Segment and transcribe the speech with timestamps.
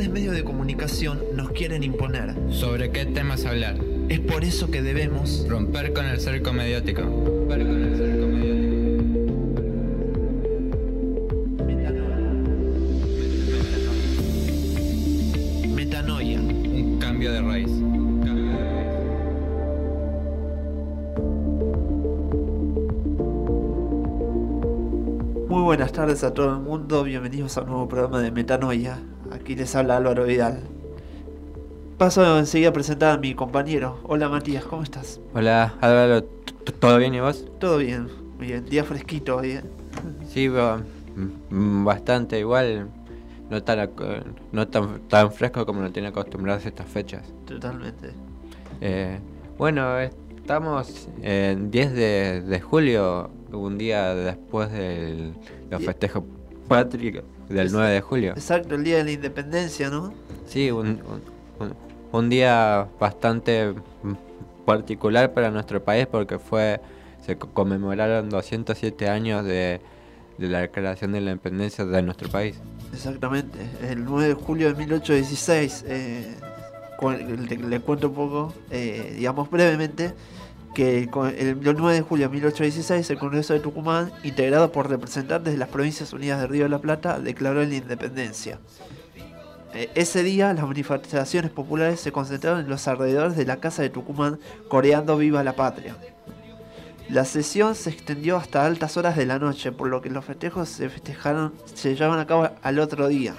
[0.00, 2.34] grandes medios de comunicación nos quieren imponer.
[2.48, 3.76] ¿Sobre qué temas hablar?
[4.08, 7.02] Es por eso que debemos romper con el cerco mediático.
[7.02, 8.70] Romper con el cerco mediático.
[15.74, 16.40] Metanoia.
[16.40, 17.68] Un cambio de raíz.
[17.68, 19.06] Un cambio de raíz.
[25.46, 28.98] Muy buenas tardes a todo el mundo, bienvenidos a un nuevo programa de Metanoia.
[29.50, 30.60] Aquí les habla Álvaro Vidal.
[31.98, 33.98] Paso enseguida a presentar a mi compañero.
[34.04, 35.20] Hola Matías, ¿cómo estás?
[35.34, 36.22] Hola Álvaro,
[36.78, 37.44] ¿todo bien y vos?
[37.58, 38.06] Todo bien,
[38.38, 39.50] bien, día fresquito hoy.
[39.54, 39.62] ¿eh?
[40.28, 40.80] Sí, ba-
[41.50, 42.90] bastante igual.
[43.50, 43.90] No tan,
[44.52, 47.24] no tan, tan fresco como lo tenía acostumbrados estas fechas.
[47.44, 48.10] Totalmente.
[48.80, 49.18] Eh,
[49.58, 55.34] bueno, estamos en 10 de, de julio, un día después del
[55.68, 56.22] los festejos
[56.68, 58.32] patrios del Es- 9 de julio.
[58.32, 60.12] Exacto, el día de la independencia, ¿no?
[60.46, 61.00] Sí, un,
[62.12, 63.74] un- día bastante
[64.64, 66.80] particular para nuestro país porque fue
[67.24, 69.80] se co- conmemoraron 207 años de,
[70.38, 72.56] de la declaración de la independencia de nuestro país.
[72.92, 75.84] Exactamente, el 9 de julio de 1816.
[75.86, 76.34] eh,
[76.98, 80.12] cu- le, le cuento un poco, eh, digamos brevemente,
[80.74, 85.58] que el 9 de julio de 1816 el Congreso de Tucumán, integrado por representantes de
[85.58, 88.58] las Provincias Unidas de Río de la Plata, declaró la independencia.
[89.74, 93.90] Eh, ese día las manifestaciones populares se concentraron en los alrededores de la Casa de
[93.90, 95.96] Tucumán, coreando Viva la Patria.
[97.08, 100.68] La sesión se extendió hasta altas horas de la noche, por lo que los festejos
[100.68, 103.34] se festejaron, se llevaron a cabo al otro día.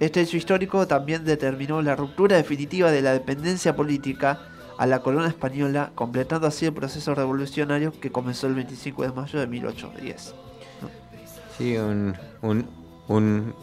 [0.00, 4.40] Este hecho histórico también determinó la ruptura definitiva de la dependencia política
[4.80, 9.38] a la corona española, completando así el proceso revolucionario que comenzó el 25 de mayo
[9.38, 10.34] de 1810.
[11.58, 12.66] Sí, un, un,
[13.08, 13.54] un,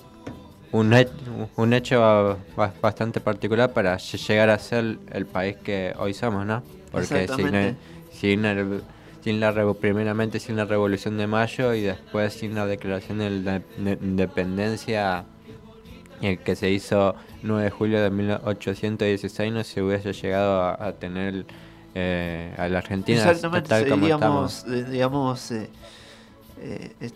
[0.71, 1.07] un, he-
[1.55, 6.45] un hecho ba- bastante particular para lle- llegar a ser el país que hoy somos,
[6.45, 6.61] ¿no?
[6.91, 7.75] Porque sin, el-
[8.11, 8.83] sin, el-
[9.23, 13.59] sin la primeramente sin la revolución de mayo y después sin la declaración de la
[13.77, 15.25] de- independencia
[16.21, 20.91] el que se hizo 9 de julio de 1816 no se hubiese llegado a, a
[20.93, 21.45] tener
[21.95, 24.53] eh, a la Argentina Exactamente, tal como estamos.
[24.53, 25.69] seríamos, eh, digamos, eh,
[26.59, 27.09] eh,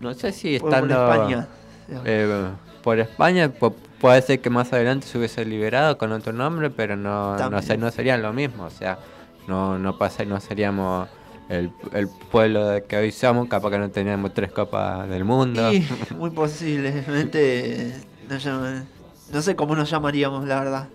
[0.00, 1.48] No sé si por- por estando España.
[1.88, 2.52] digamos.
[2.82, 6.96] por España pu- puede ser que más adelante se hubiese liberado con otro nombre, pero
[6.96, 8.98] no, no, no serían lo mismo, o sea,
[9.46, 11.08] no, no pasa, no seríamos
[11.48, 15.72] el, el pueblo de que hoy somos, capaz que no teníamos tres copas del mundo.
[15.72, 15.86] Y
[16.16, 17.92] muy posiblemente
[18.32, 18.86] nos llaman-
[19.32, 20.88] no sé cómo nos llamaríamos, la verdad.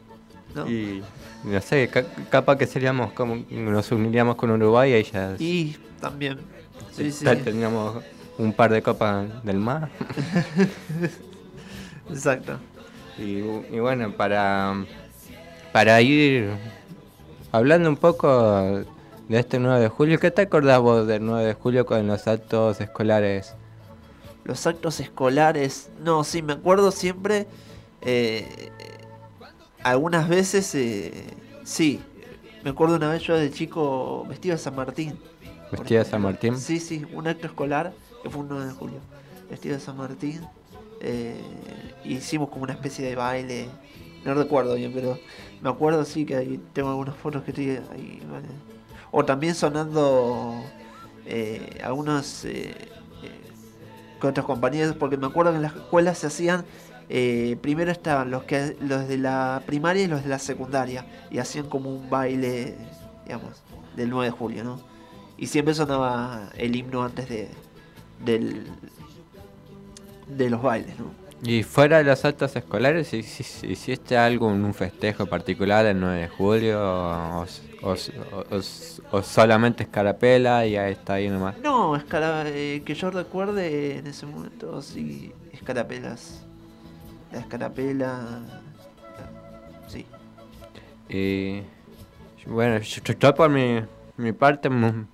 [0.55, 0.67] ¿no?
[0.69, 1.01] Y
[1.43, 6.39] no sé, ca- capaz que seríamos como, nos uniríamos con Uruguay y ya Y también.
[6.91, 7.25] Sí, sí.
[7.25, 8.03] tendríamos
[8.37, 9.89] un par de copas del mar.
[12.09, 12.57] Exacto.
[13.17, 13.39] Y,
[13.75, 14.85] y bueno, para,
[15.71, 16.49] para ir
[17.51, 18.61] hablando un poco
[19.27, 22.27] de este 9 de julio, ¿qué te acordás vos del 9 de julio con los
[22.27, 23.55] actos escolares?
[24.47, 25.89] Los actos escolares.
[26.03, 27.45] No, sí, me acuerdo siempre.
[28.01, 28.71] eh,
[29.83, 30.73] algunas veces.
[30.75, 31.11] eh,
[31.63, 32.01] sí.
[32.63, 35.17] Me acuerdo una vez yo de chico vestido de San Martín.
[35.69, 36.21] por ¿Vestida de San.
[36.21, 36.57] Martín?
[36.57, 37.93] Sí, sí, un acto escolar
[38.23, 38.99] que fue un 9 de julio.
[39.49, 40.41] Vestido de San Martín.
[41.01, 41.39] eh,
[42.03, 43.69] hicimos como una especie de baile.
[44.25, 45.19] No recuerdo bien, pero
[45.61, 48.21] me acuerdo sí que ahí tengo algunas fotos que estoy ahí.
[48.31, 48.47] vale.
[49.11, 50.61] O también sonando
[51.25, 52.43] eh, algunos
[54.19, 56.65] con otros compañeros, porque me acuerdo que en las escuelas se hacían.
[57.09, 61.37] eh, primero estaban los que los de la primaria y los de la secundaria y
[61.37, 62.75] hacían como un baile
[63.23, 63.63] digamos
[63.95, 64.81] del 9 de julio no
[65.37, 67.49] y siempre sonaba el himno antes de
[68.25, 68.67] del
[70.27, 74.73] de los bailes no Y fuera de los actos escolares, ¿hici- hici- ¿hiciste algo, un
[74.73, 76.79] festejo particular el 9 de julio?
[76.81, 77.45] ¿O,
[77.83, 78.61] o- o-
[79.11, 81.55] o- solamente escarapela y ahí está ahí nomás?
[81.59, 86.43] no escara- eh, que yo recuerde en ese momento sí escarapelas
[87.31, 88.39] la escarapela
[89.87, 90.05] sí
[91.07, 91.61] Y
[92.47, 93.81] bueno, yo, por mi,
[94.17, 95.05] mi parte mu-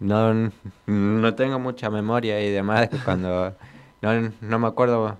[0.00, 0.52] no,
[0.86, 3.54] no tengo mucha memoria y demás cuando
[4.02, 5.16] no, no me acuerdo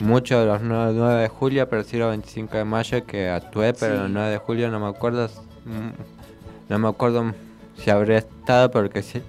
[0.00, 3.72] mucho de los 9, 9 de julio, pero sí los 25 de mayo que actué,
[3.74, 4.04] pero Sí.
[4.06, 5.28] el 9 de julio no me acuerdo
[5.64, 7.32] mm, no me acuerdo
[7.76, 9.20] si habré estado porque sí,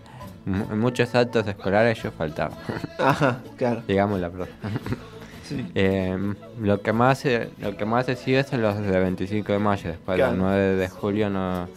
[0.46, 2.56] en muchos actos escolares yo faltaba,
[3.00, 4.48] ajá claro digamos la verdad.
[5.44, 6.18] sí Eh,
[6.62, 9.90] lo que más eh, lo que más he sido es los de 25 de mayo,
[9.92, 10.32] después Claro.
[10.32, 11.68] los 9 de julio no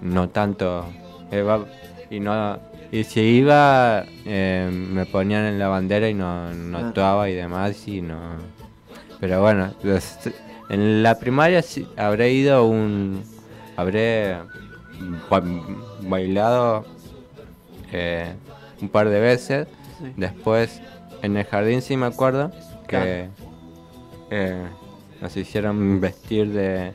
[0.00, 0.86] no tanto
[1.30, 1.64] eh, va-
[2.10, 2.58] y no
[2.92, 6.88] y si iba eh, me ponían en la bandera y no, no Ah.
[6.88, 8.18] actuaba y demás y no
[9.20, 10.18] Pero bueno, los-
[10.68, 13.22] en la primaria sí habré ido un.
[13.76, 14.36] Habré
[15.30, 15.42] ba-
[16.02, 16.84] bailado
[17.92, 18.34] eh,
[18.82, 19.68] un par de veces.
[19.98, 20.12] Sí.
[20.16, 20.80] Después
[21.22, 22.50] en el jardín sí me acuerdo
[22.88, 23.28] que
[24.30, 24.62] eh,
[25.20, 26.92] nos hicieron vestir de,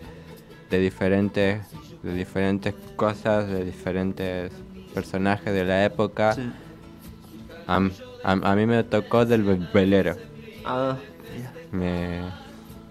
[0.70, 1.62] de diferentes
[2.04, 4.52] de diferentes cosas, de diferentes
[4.94, 6.34] personajes de la época.
[6.34, 6.52] Sí.
[7.68, 7.78] A,
[8.24, 10.16] a- a mí me tocó del ve- velero.
[10.66, 10.98] Ah.
[11.72, 12.20] Me,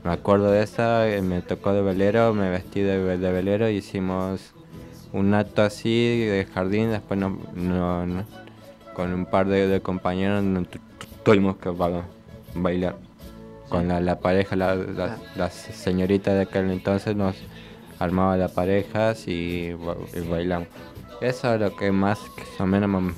[0.05, 3.77] me acuerdo de esa, eh, me tocó de velero, me vestí de, de velero y
[3.77, 4.55] hicimos
[5.13, 8.25] un acto así de jardín, después no, no- no-
[8.95, 10.65] con un par de, de compañeros no
[11.25, 12.05] tuvimos que ba-
[12.55, 12.97] bailar.
[13.69, 17.37] Con la, la pareja, la, la, la señorita de aquel entonces nos
[18.01, 20.67] armaba las parejas y, y bailamos.
[21.21, 22.19] Eso es lo que más
[22.59, 23.15] o menos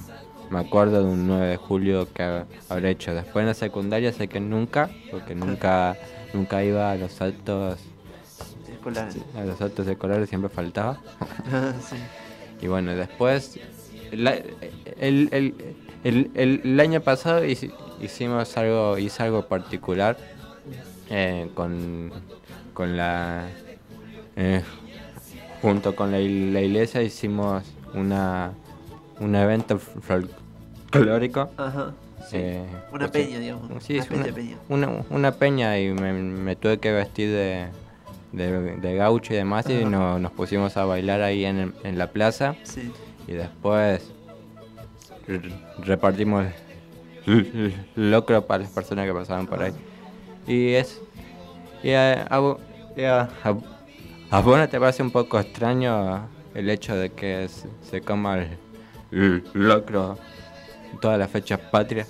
[0.51, 3.15] me, acuerdo de un 9 de julio que ha- habré hecho.
[3.15, 5.97] Después en la secundaria sé que nunca, porque nunca
[6.35, 7.79] nunca iba a los actos,
[8.71, 9.09] Escolar.
[9.37, 10.99] a los actos escolares siempre faltaba.
[11.89, 11.97] sí.
[12.61, 13.59] Y bueno, después,
[14.13, 14.35] la-
[14.99, 15.55] el, el-
[16.05, 16.31] el-
[16.65, 20.17] el- año pasado hici- hicimos algo, hice algo particular
[21.11, 22.11] eh, con,
[22.75, 23.47] con la,
[24.37, 24.63] eh,
[25.61, 27.63] junto con la, la iglesia hicimos
[27.95, 28.53] una,
[29.21, 31.51] un evento folclórico.
[31.57, 31.93] Ajá.
[32.29, 32.37] Sí.
[32.39, 33.83] eh, una pues, peña, digamos.
[33.83, 34.57] Sí, una es peña.
[34.69, 37.67] una, una peña y me, me tuve que vestir de,
[38.33, 42.09] de, de gaucho y demás y no- nos pusimos a bailar ahí en, en la
[42.13, 42.93] plaza Sí.
[43.27, 44.09] y después
[45.85, 46.47] repartimos
[47.97, 49.73] locro para las personas que pasaban por ahí.
[50.47, 51.01] Y es...
[51.83, 52.59] Y a, a vo-
[52.97, 53.57] y a- a-
[54.31, 58.39] a vos no te parece un poco extraño el hecho de que se, se coma
[58.39, 58.59] el,
[59.11, 60.19] el locro
[61.01, 62.09] todas las fechas patrias?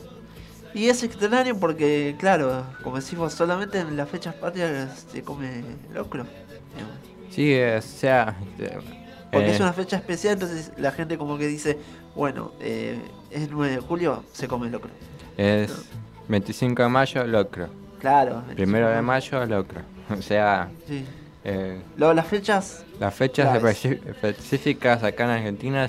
[0.74, 5.62] Y es extraño porque, claro, como decimos, solamente en las fechas patrias se come
[5.92, 6.24] locro.
[6.74, 6.96] digamos.
[7.30, 8.34] Sí, o sea...
[8.58, 8.78] eh,
[9.30, 11.78] Porque eh, es una fecha especial, entonces la gente como que dice,
[12.14, 12.98] bueno, eh,
[13.30, 14.90] es 9 de julio, se come locro.
[15.36, 15.72] Es
[16.28, 17.68] 25 de mayo, locro.
[18.00, 18.42] Claro.
[18.54, 19.80] Primero de mayo, locro.
[20.10, 21.04] O sea, Sí.
[21.44, 25.88] Eh, Luego las fechas, las fechas específicas acá en Argentina,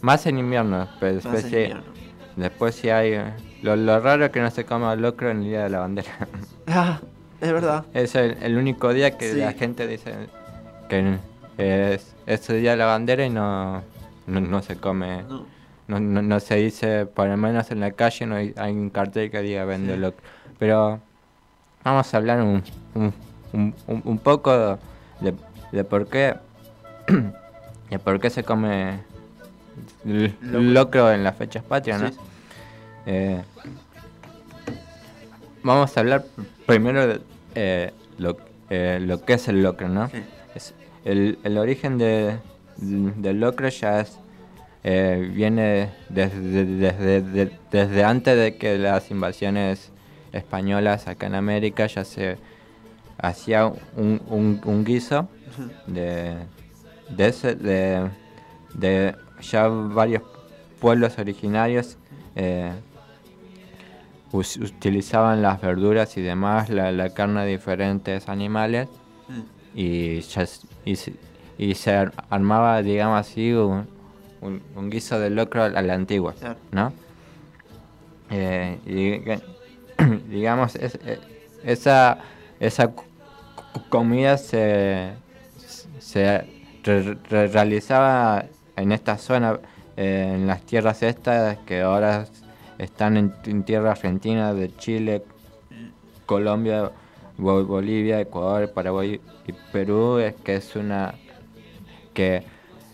[0.00, 1.82] más en invierno, pero más en después, sí- invierno.
[2.36, 3.12] después sí hay...
[3.12, 3.32] eh,
[3.62, 6.10] Lo, lo raro es que no se coma locro en el día de la bandera.
[6.70, 7.00] Ah,
[7.40, 7.84] es verdad.
[7.94, 9.38] es el, el único día que Sí.
[9.38, 10.12] la gente dice
[10.88, 11.16] que
[11.56, 13.82] es, es el día de la bandera y no,
[14.26, 15.22] no, no se come...
[15.22, 15.46] No.
[15.88, 18.90] No, no, no se dice, por lo menos en la calle no hay, hay un
[18.90, 20.00] cartel que diga vende Sí.
[20.00, 20.22] locro.
[20.58, 21.00] Pero
[21.82, 22.62] vamos a hablar un,
[22.94, 23.14] un,
[23.52, 24.78] un, un- un poco
[25.20, 25.34] de,
[25.72, 26.34] de por qué
[27.90, 29.00] de por qué se come
[30.04, 30.60] Locro.
[30.60, 32.08] locro en las fechas patrias, ¿no?
[32.10, 32.16] Sí.
[33.06, 33.42] Eh,
[35.62, 36.24] vamos a hablar
[36.66, 37.20] primero de
[37.54, 38.36] eh, lo,
[38.70, 40.08] eh, lo que es el locro, ¿no?
[40.08, 40.18] Sí.
[40.54, 40.74] Es-
[41.04, 42.36] el, el origen de,
[42.76, 44.18] del locro ya es,
[44.84, 49.90] eh, viene desde, desde, de- desde antes de que las invasiones
[50.32, 52.36] españolas acá en América ya se
[53.18, 55.28] hacía un, un, un guiso
[55.86, 56.36] de,
[57.10, 58.08] de, ese, de,
[58.74, 60.22] de ya varios
[60.80, 61.96] pueblos originarios
[62.36, 62.72] eh,
[64.32, 68.88] us- utilizaban las verduras y demás, la, la carne de diferentes animales
[69.28, 69.44] Sí.
[69.74, 70.46] y, ya
[70.86, 71.12] y, se,
[71.58, 73.86] y se ar- armaba, digamos así, un,
[74.40, 76.34] un- un guiso de locro a la antigua.
[76.72, 76.92] ¿no?
[78.30, 81.18] Eh, y digamos, es- eh,
[81.64, 82.18] esa,
[82.60, 82.90] esa
[83.88, 85.12] comida se,
[85.98, 86.44] se
[86.84, 88.44] re- re- realizaba
[88.76, 89.58] en esta zona,
[89.96, 92.26] eh, en las tierras estas que ahora
[92.78, 93.32] están en,
[93.64, 95.22] tierra argentina, de Chile,
[96.26, 96.90] Colombia,
[97.36, 101.14] Bo- Bolivia, Ecuador, Paraguay y Perú, es que es una
[102.14, 102.42] que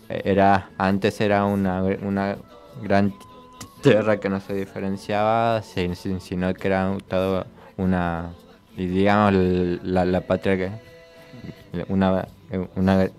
[0.09, 2.37] era antes era una, una
[2.81, 3.13] gran
[3.81, 7.45] tierra que no se diferenciaba, sin- sin- sino que era todo
[7.77, 8.31] una
[8.77, 9.33] y digamos
[9.83, 10.71] la, patria que
[11.87, 12.27] una,
[12.75, 13.09] una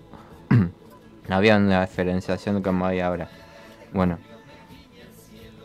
[1.29, 3.29] había una diferenciación como hay ahora.
[3.91, 4.17] Bueno,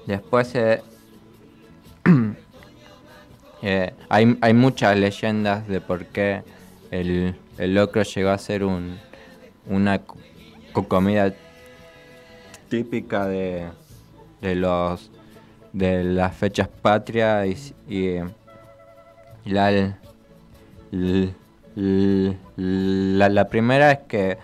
[0.06, 0.82] después eh,
[3.62, 6.42] eh, hay, hay muchas leyendas de por qué
[6.90, 8.98] el, el locro llegó a ser un,
[9.66, 10.16] una co-
[10.72, 11.32] co- comida
[12.68, 13.68] típica de,
[14.40, 15.10] de los
[15.72, 17.46] de las fechas patrias
[17.88, 18.20] y, y,
[19.44, 19.96] la,
[22.56, 24.38] la, la primera es que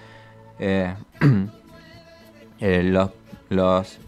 [0.59, 0.95] eh,
[2.61, 3.11] eh, los,
[3.51, 3.99] los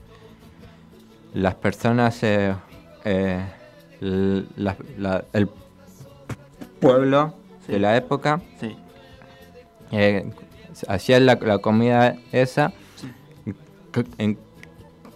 [1.35, 2.55] las personas eh,
[3.05, 3.41] eh,
[4.01, 5.49] l- la- la- el
[6.81, 7.35] pueblo
[7.67, 7.73] Sí.
[7.73, 8.41] de la época.
[8.59, 8.75] Sí.
[9.93, 10.31] eh,
[10.89, 12.73] hacían la, comida esa.
[14.19, 14.39] En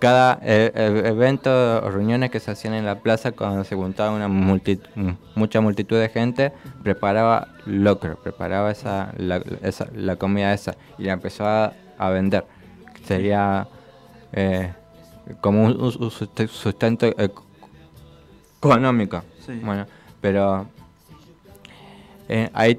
[0.04, 1.50] cada eh, eh, evento
[1.82, 5.62] o reuniones que se hacían en la plaza, cuando se juntaba una multi- m- mucha
[5.62, 11.46] multitud de gente, preparaba locro, preparaba esa, la, esa- la comida esa y la empezó
[11.46, 12.44] a, a vender.
[13.06, 13.66] Sería
[14.34, 14.75] eh,
[15.40, 17.40] como un, un sust- sustento ec-
[18.58, 19.23] económico.
[19.46, 19.58] Sí.
[19.64, 19.87] Bueno,
[20.20, 20.66] pero
[22.28, 22.75] eh, ahí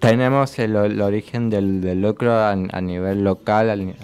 [0.00, 3.94] tenemos el, el origen del, del locro a, a nivel local,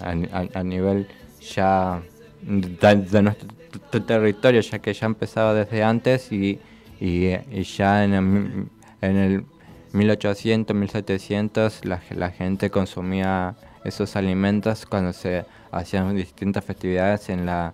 [0.53, 1.07] a nivel
[1.55, 2.01] ya
[2.41, 6.59] de, de nuestro territorio, ya que ya empezaba desde antes y,
[6.99, 8.67] y, y ya en el,
[9.01, 9.45] en el
[9.93, 17.73] 1800, 1700 la, la gente consumía esos alimentos cuando se hacían distintas festividades en la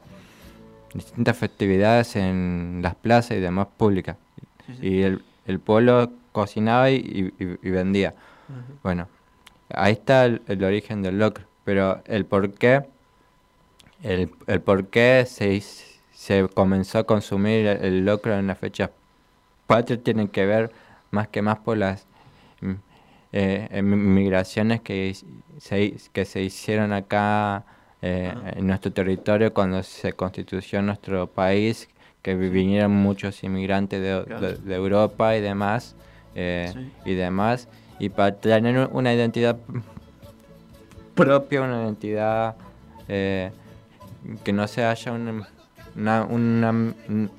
[0.93, 4.17] distintas festividades en las plazas y demás públicas.
[4.65, 4.87] Sí, sí.
[4.87, 8.13] Y el, el pueblo cocinaba y, y- y vendía.
[8.83, 9.07] Bueno,
[9.69, 12.83] ahí está el, el origen del locro, pero el por qué,
[14.03, 15.61] el, el por qué se,
[16.13, 18.89] se comenzó a consumir el, el locro en las fechas
[19.65, 20.71] patrias tiene que ver
[21.11, 22.05] más que más por las
[22.61, 22.71] mm,
[23.33, 25.15] eh, mi- migraciones que,
[25.57, 27.65] se, que se hicieron acá
[28.01, 28.51] eh, Ah.
[28.55, 31.89] en nuestro territorio cuando se constituyó nuestro país,
[32.21, 35.95] que vi- vinieron muchos inmigrantes de, de- de Europa y demás,
[36.35, 36.91] eh, Sí.
[37.05, 37.67] y demás,
[37.99, 39.57] y para tener una identidad
[41.15, 42.55] propia, una identidad
[43.07, 43.51] eh,
[44.43, 45.47] que no se haya una,
[45.95, 46.73] una, una,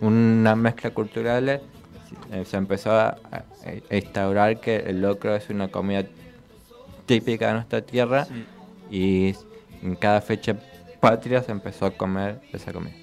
[0.01, 3.17] una mezcla cultural, eh, se empezó a,
[3.91, 6.05] instaurar que el locro es una comida
[7.07, 8.47] típica de nuestra tierra Sí.
[8.91, 9.35] y
[9.83, 10.57] en cada fecha
[11.01, 12.95] patria se empezó a comer esa comida.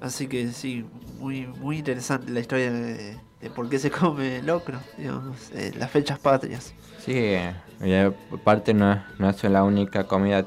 [0.00, 0.84] Así que sí,
[1.20, 5.90] muy, muy interesante la historia de, de por qué se come locro, digamos, eh, las
[5.90, 6.74] fechas patrias.
[6.98, 7.92] Sí, eh, y
[8.34, 10.44] aparte no, es- no es la única comida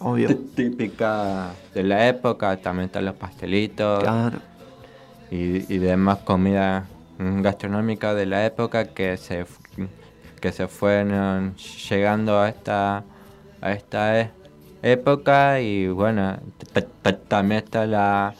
[0.00, 0.28] Obvio.
[0.54, 4.38] típica de la época, también están los pastelitos Claro.
[5.30, 6.86] y, y demás comida
[7.18, 9.46] mm, gastronómica de la época que se
[10.40, 11.56] que se fueron
[11.88, 13.04] llegando a esta
[13.62, 14.30] a esta e-
[14.82, 16.36] época y bueno
[17.28, 18.34] también está la,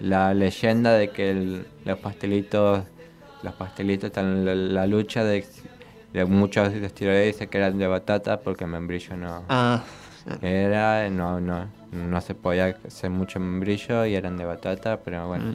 [0.00, 2.82] la leyenda de que el- los pastelitos
[3.42, 5.44] los pastelitos están en la, la lucha de,
[6.14, 9.82] de muchos historiadores dicen que eran de batata porque membrillo no Ah.
[10.42, 15.44] Era no no no se podía hacer mucho membrillo y eran de batata pero bueno
[15.52, 15.54] Mm.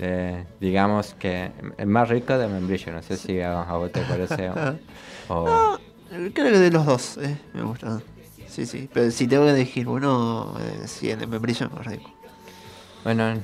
[0.00, 4.00] eh, digamos que es más rico de membrillo, no sé si a, a vos te
[4.04, 4.48] parece
[5.28, 5.78] o, o-
[6.10, 8.00] Creo que de los dos, eh, me gusta.
[8.48, 11.86] Sí, sí, pero si tengo que elegir uno, eh, sí, el de membrillo es más
[11.86, 12.10] rico.
[13.04, 13.34] bueno,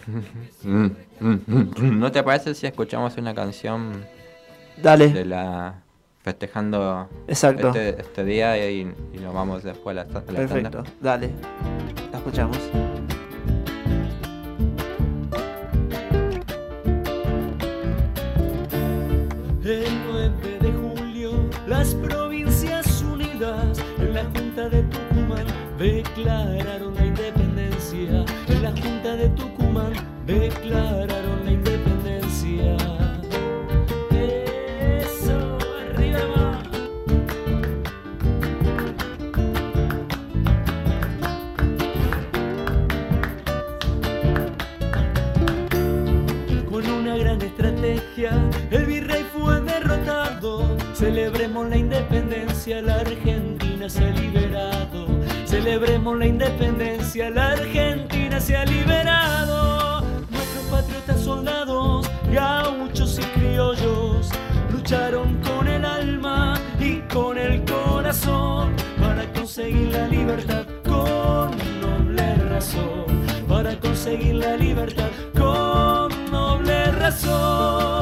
[1.20, 4.04] ¿no te parece si escuchamos una canción
[4.82, 5.83] Dale, de la
[6.24, 7.68] festejando exacto.
[7.68, 10.70] este, este día y, y nos vamos después a la, a la tanda?
[10.70, 11.30] Perfecto, dale.
[12.10, 12.58] La escuchamos.
[19.64, 21.32] El 9 de julio,
[21.66, 25.46] las Provincias Unidas en la Junta de Tucumán
[25.78, 28.24] declararon la independencia.
[28.48, 29.92] En la Junta de Tucumán
[30.26, 31.43] declararon
[48.70, 50.76] el virrey fue derrotado.
[50.94, 55.06] Celebremos la independencia, la Argentina se ha liberado.
[55.44, 60.00] Celebremos la independencia, la Argentina se ha liberado.
[60.30, 64.30] Nuestros patriotas soldados, gauchos y criollos,
[64.70, 71.50] lucharon con el alma y con el corazón para conseguir la libertad con
[71.80, 73.04] noble razón.
[73.48, 77.93] Para conseguir la libertad con noble razón.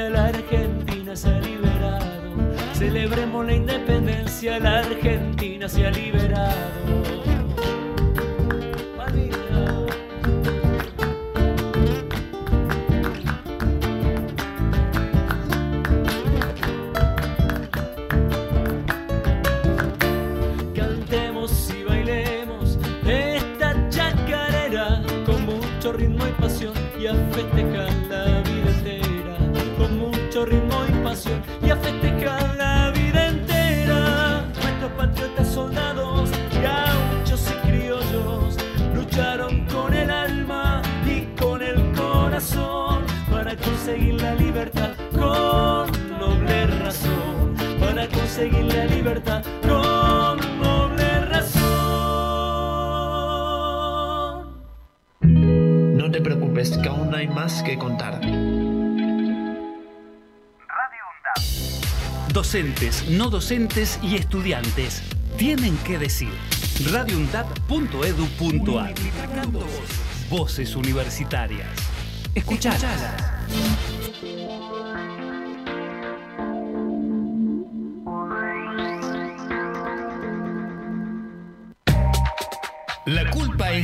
[0.00, 2.00] La Argentina se ha liberado.
[2.72, 6.51] Celebremos la independencia, la Argentina se ha liberado.
[48.22, 51.62] Conseguir la libertad con noble razón.
[55.20, 58.20] No te preocupes, que aún hay más que contar.
[62.32, 65.02] Docentes, no docentes y estudiantes
[65.36, 66.32] tienen que decir.
[66.92, 68.94] radioundap.edu.ar
[70.30, 71.66] Voces universitarias.
[72.36, 73.02] Escuchalas.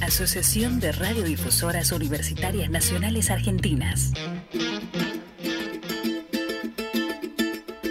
[0.00, 4.12] Asociación de Radiodifusoras Universitarias Nacionales Argentinas.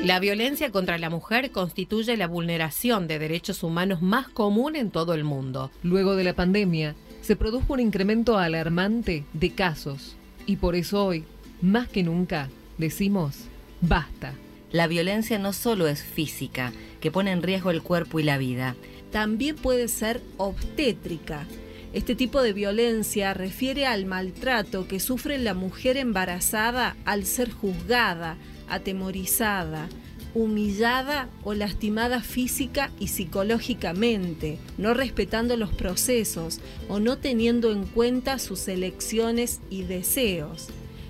[0.03, 5.13] La violencia contra la mujer constituye la vulneración de derechos humanos más común en todo
[5.13, 5.71] el mundo.
[5.81, 11.23] Luego de la pandemia, se produjo un incremento alarmante de casos y por eso hoy,
[11.61, 13.37] más que nunca, decimos,
[13.81, 14.33] basta.
[14.71, 18.75] La violencia no solo es física, que pone en riesgo el cuerpo y la vida.
[19.11, 21.45] También puede ser obstétrica.
[21.93, 28.35] Este tipo de violencia refiere al maltrato que sufre la mujer embarazada al ser juzgada,
[28.67, 29.89] atemorizada,
[30.33, 38.39] humillada o lastimada física y psicológicamente, no respetando los procesos o no teniendo en cuenta
[38.39, 40.69] sus elecciones y deseos.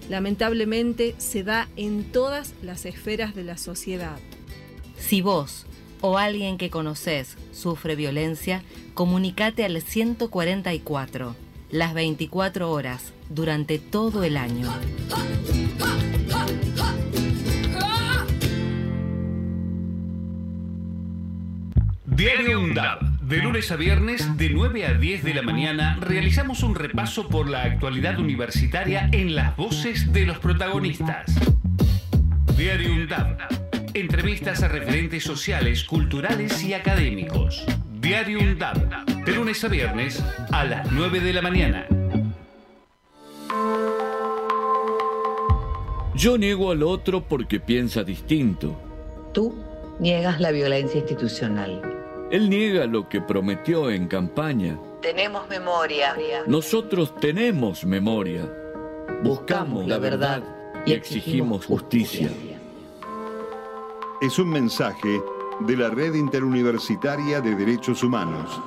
[0.10, 4.18] Lamentablemente se da en todas las esferas de la sociedad.
[4.98, 5.66] Si vos
[6.04, 8.62] o alguien que conoces sufre violencia,
[8.94, 11.34] comunicate al 144,
[11.72, 14.70] las 24 horas, durante todo el año.
[22.06, 23.00] Diario UNDAB.
[23.22, 27.50] De lunes a viernes, de 9 a 10 de la mañana, realizamos un repaso por
[27.50, 31.34] la actualidad universitaria en las voces de los protagonistas.
[32.58, 33.73] Diario UNDAB.
[33.96, 37.64] Entrevistas a referentes sociales, culturales y académicos.
[38.02, 39.24] Diario UNDAB.
[39.24, 41.86] De lunes a viernes, a las 9 de la mañana.
[46.16, 48.76] Yo niego al otro porque piensa distinto.
[49.32, 49.54] Tú
[50.00, 51.80] niegas la violencia institucional.
[52.32, 54.80] Él niega lo que prometió en campaña.
[55.04, 56.16] Tenemos memoria.
[56.48, 58.52] Nosotros tenemos memoria.
[59.24, 60.42] Buscamos la verdad
[60.84, 62.32] y exigimos justicia.
[64.24, 65.22] Es un mensaje
[65.60, 68.58] de la Red Interuniversitaria de Derechos Humanos.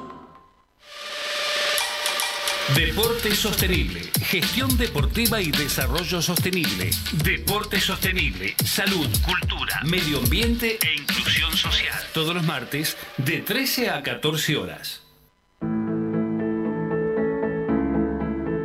[2.75, 6.91] Deporte sostenible, gestión deportiva y desarrollo sostenible.
[7.25, 12.03] Deporte sostenible, salud, cultura, medio ambiente e inclusión social.
[12.13, 15.05] Todos los martes de 13 a 14 horas.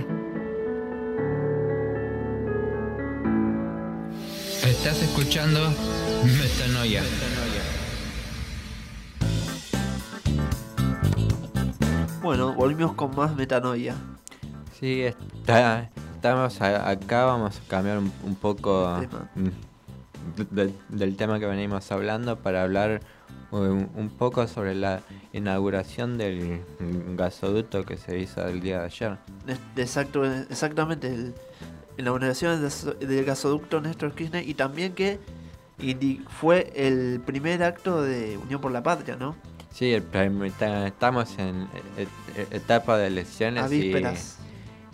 [4.65, 5.61] Estás escuchando
[6.25, 7.03] Metanoia.
[12.23, 13.95] Bueno, volvimos con más metanoia.
[14.79, 19.31] Sí, está, estamos a- acá, vamos a cambiar un, un poco Tema.
[19.37, 23.01] mm, de- del tema que venimos hablando para hablar
[23.51, 26.61] un, un poco sobre la inauguración del
[27.17, 29.17] gasoducto que se hizo el día de ayer.
[29.77, 31.09] Exacto, exactamente.
[31.09, 31.35] El,
[31.97, 35.19] la inauguración del gaso- del gasoducto Néstor Kirchner y también que
[36.41, 39.37] fue el primer acto de Unión por la Patria, ¿no?
[39.73, 40.03] Sí, el
[40.87, 42.07] estamos en e-
[42.41, 43.93] e- etapa de elecciones A y,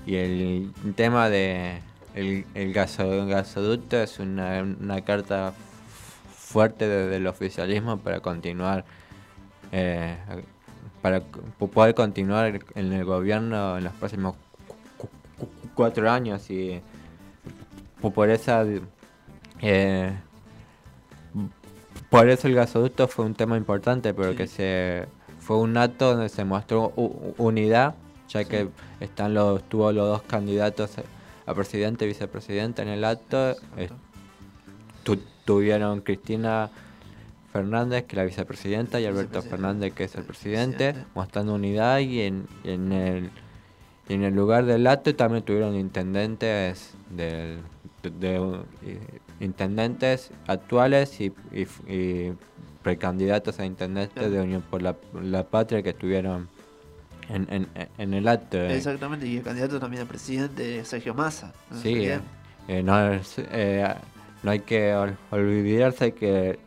[0.06, 1.80] y el tema de
[2.14, 5.54] el, el gaso- gasoducto es una, una carta
[6.52, 8.84] fuerte de- del oficialismo para continuar
[9.72, 10.16] eh,
[11.00, 11.20] para
[11.74, 14.34] poder continuar en el gobierno en los próximos
[14.98, 16.80] cu- cu- cu- cuatro años y
[18.00, 18.64] po- por esa
[19.62, 20.12] eh,
[22.10, 25.06] por eso el gasoducto fue un tema importante, porque se
[25.40, 26.92] fue un acto donde se mostró
[27.38, 27.94] unidad,
[28.28, 28.68] ya que
[29.00, 33.52] están los tuvo los dos candidatos a- a presidente y vicepresidente en el acto.
[33.78, 33.88] eh,
[35.04, 36.70] tu- tuvieron Cristina
[37.52, 42.20] Fernández, que es la vicepresidenta, y Alberto Fernández, que es el presidente, mostrando unidad y
[42.22, 43.30] en, y en el
[44.08, 47.60] y en el lugar del acto también tuvieron intendentes del-
[48.02, 48.60] de, de-
[49.38, 51.32] intendentes actuales y,
[51.86, 52.32] y
[52.82, 56.48] precandidatos a intendentes de Unión por la, la Patria que estuvieron
[57.28, 58.58] en, en, en el acto.
[58.58, 61.52] Exactamente, y el candidato también a presidente, Sergio Massa.
[61.70, 61.76] ¿no?
[61.78, 62.08] Sí,
[62.68, 63.94] eh, no, eh,
[64.42, 66.58] no hay que ol- olvidarse que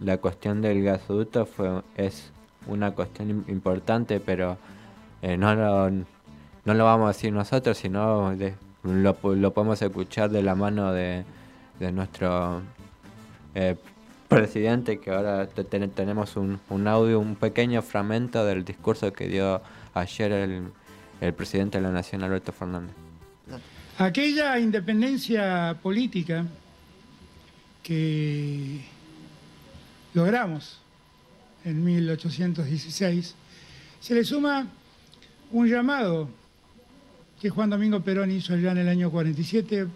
[0.00, 2.30] la cuestión del gasoducto fue, es
[2.66, 4.56] una cuestión im- importante, pero
[5.22, 8.34] eh, no, lo, no lo vamos a decir nosotros, sino
[8.84, 11.24] lo, po- lo podemos escuchar de la mano de,
[11.80, 12.62] de nuestro
[13.54, 13.76] eh,
[14.28, 19.26] presidente, que ahora te- te- tenemos un, un audio, un pequeño fragmento del discurso que
[19.28, 19.60] dio
[19.94, 20.62] ayer el,
[21.20, 22.94] el presidente de la Nación, Alberto Fernández.
[23.98, 26.44] Aquella independencia política
[27.88, 28.80] que
[30.12, 30.78] logramos
[31.64, 33.34] en 1816,
[33.98, 34.66] se le suma
[35.52, 36.28] un llamado
[37.40, 39.86] que Juan Domingo Perón hizo allá en el año 47,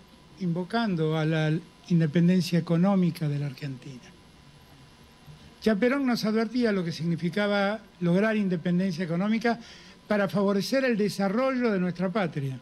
[0.41, 1.53] invocando a la
[1.91, 4.01] independencia económica de la Argentina.
[5.63, 9.61] Ya Perón nos advertía lo que significaba lograr independencia económica
[10.09, 12.59] para favorecer el desarrollo de nuestra patria.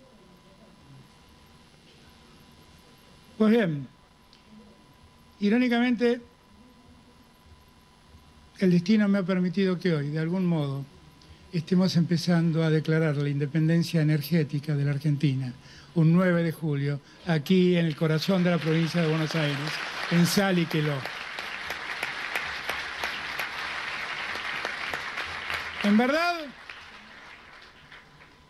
[3.39, 3.87] Pues bien,
[5.41, 6.21] irónicamente,
[8.59, 10.85] el destino me ha permitido que hoy, de algún modo,
[11.53, 15.53] estemos empezando a declarar la independencia energética de la Argentina,
[15.95, 19.59] un 9 de julio, aquí en el corazón de la provincia de Buenos Aires,
[20.11, 20.95] en Saliqueló.
[25.83, 26.41] En verdad,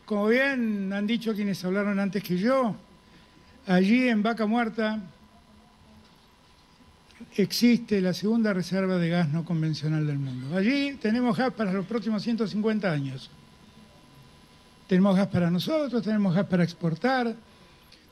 [0.05, 2.74] como bien han dicho quienes hablaron antes que yo,
[3.68, 5.00] allí en Vaca Muerta
[7.37, 10.56] existe la segunda reserva de gas no convencional del mundo.
[10.56, 13.30] Allí tenemos gas para los próximos 150 años.
[14.87, 17.35] Tenemos gas para nosotros, tenemos gas para exportar,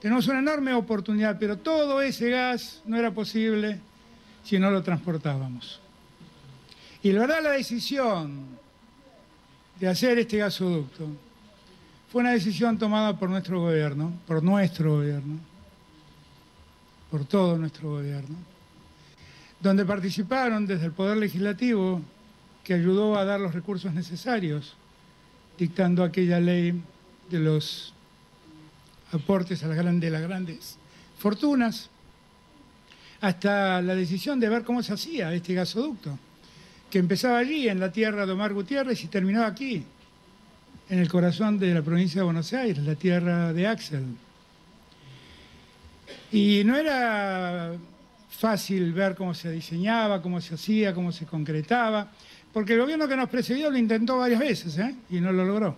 [0.00, 3.80] tenemos una enorme oportunidad, pero todo ese gas no era posible
[4.44, 5.80] si no lo transportábamos.
[7.02, 8.46] Y la verdad la decisión
[9.78, 11.08] de hacer este gasoducto
[12.10, 15.38] fue una decisión tomada por nuestro gobierno, por nuestro gobierno,
[17.10, 18.36] por todo nuestro gobierno,
[19.60, 22.00] donde participaron desde el Poder Legislativo,
[22.62, 24.76] que ayudó a dar los recursos necesarios,
[25.58, 26.80] dictando aquella ley
[27.30, 27.92] de los
[29.12, 30.76] aportes a las grandes, las grandes
[31.18, 31.90] fortunas,
[33.20, 36.18] hasta la decisión de ver cómo se hacía este gasoducto,
[36.90, 39.84] que empezaba allí, en la tierra de Omar Gutiérrez, y terminaba aquí,
[40.88, 44.04] en el corazón de la provincia de Buenos Aires, la tierra de Axel.
[46.32, 47.72] Y no era
[48.28, 52.08] fácil ver cómo se diseñaba, cómo se hacía, cómo se concretaba,
[52.52, 54.94] porque el gobierno que nos precedió lo intentó varias veces ¿eh?
[55.10, 55.76] y no lo logró.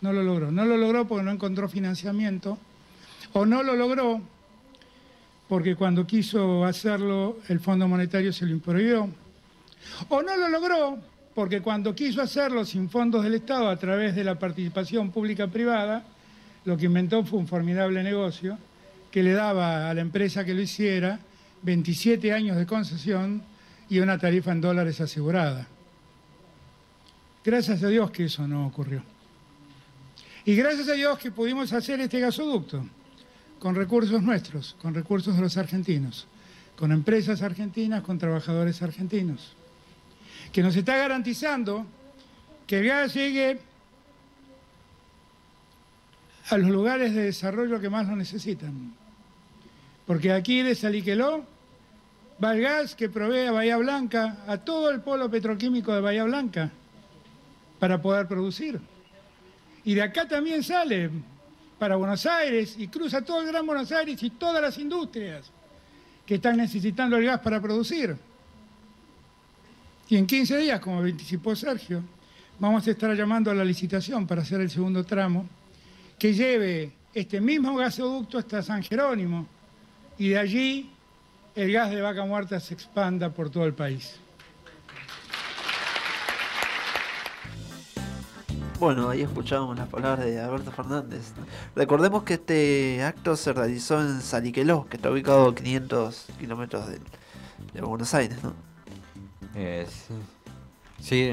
[0.00, 0.52] No lo logró.
[0.52, 2.58] No lo logró porque no encontró financiamiento,
[3.32, 4.20] o no lo logró
[5.48, 9.08] porque cuando quiso hacerlo el Fondo Monetario se lo prohibió,
[10.08, 10.98] o no lo logró
[11.34, 16.04] porque cuando quiso hacerlo sin fondos del Estado a través de la participación pública-privada,
[16.64, 18.56] lo que inventó fue un formidable negocio
[19.14, 21.20] que le daba a la empresa que lo hiciera
[21.62, 23.44] 27 años de concesión
[23.88, 25.68] y una tarifa en dólares asegurada.
[27.44, 29.04] Gracias a Dios que eso no ocurrió.
[30.44, 32.84] Y gracias a Dios que pudimos hacer este gasoducto
[33.60, 36.26] con recursos nuestros, con recursos de los argentinos,
[36.76, 39.52] con empresas argentinas, con trabajadores argentinos,
[40.52, 41.86] que nos está garantizando
[42.66, 43.60] que el gas llegue
[46.50, 49.03] a los lugares de desarrollo que más lo necesitan.
[50.06, 51.44] Porque aquí de Saliqueló
[52.42, 56.24] va el gas que provee a Bahía Blanca, a todo el polo petroquímico de Bahía
[56.24, 56.70] Blanca,
[57.78, 58.80] para poder producir.
[59.84, 61.10] Y de acá también sale
[61.78, 65.50] para Buenos Aires y cruza todo el Gran Buenos Aires y todas las industrias
[66.26, 68.16] que están necesitando el gas para producir.
[70.08, 72.02] Y en 15 días, como anticipó Sergio,
[72.58, 75.46] vamos a estar llamando a la licitación para hacer el segundo tramo,
[76.18, 79.46] que lleve este mismo gasoducto hasta San Jerónimo
[80.18, 80.90] y de allí
[81.54, 84.16] el gas de vaca muerta se expanda por todo el país.
[88.80, 91.32] Bueno, ahí escuchábamos las palabras de Alberto Fernández.
[91.76, 96.98] Recordemos que este acto se realizó en Saliqueló, que está ubicado a 500 kilómetros de,
[97.72, 98.52] de Buenos Aires, ¿no?
[99.54, 99.86] Eh,
[101.00, 101.30] sí,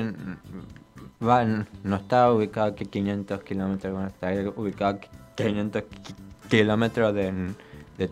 [1.21, 6.15] va, no está ubicado aquí 500 kilómetros, bueno, está ubicado aquí 500 ki-
[6.47, 7.31] kilómetros de,
[7.97, 8.09] de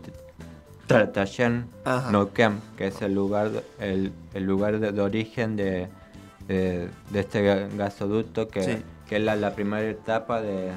[0.90, 1.68] Tratayén.
[2.12, 5.88] Neuquén, que es el lugar, de- el, el lugar de, de origen de,
[6.48, 8.84] de, de este ga- gasoducto, que, Sí.
[9.08, 10.72] que es la, la primera etapa de,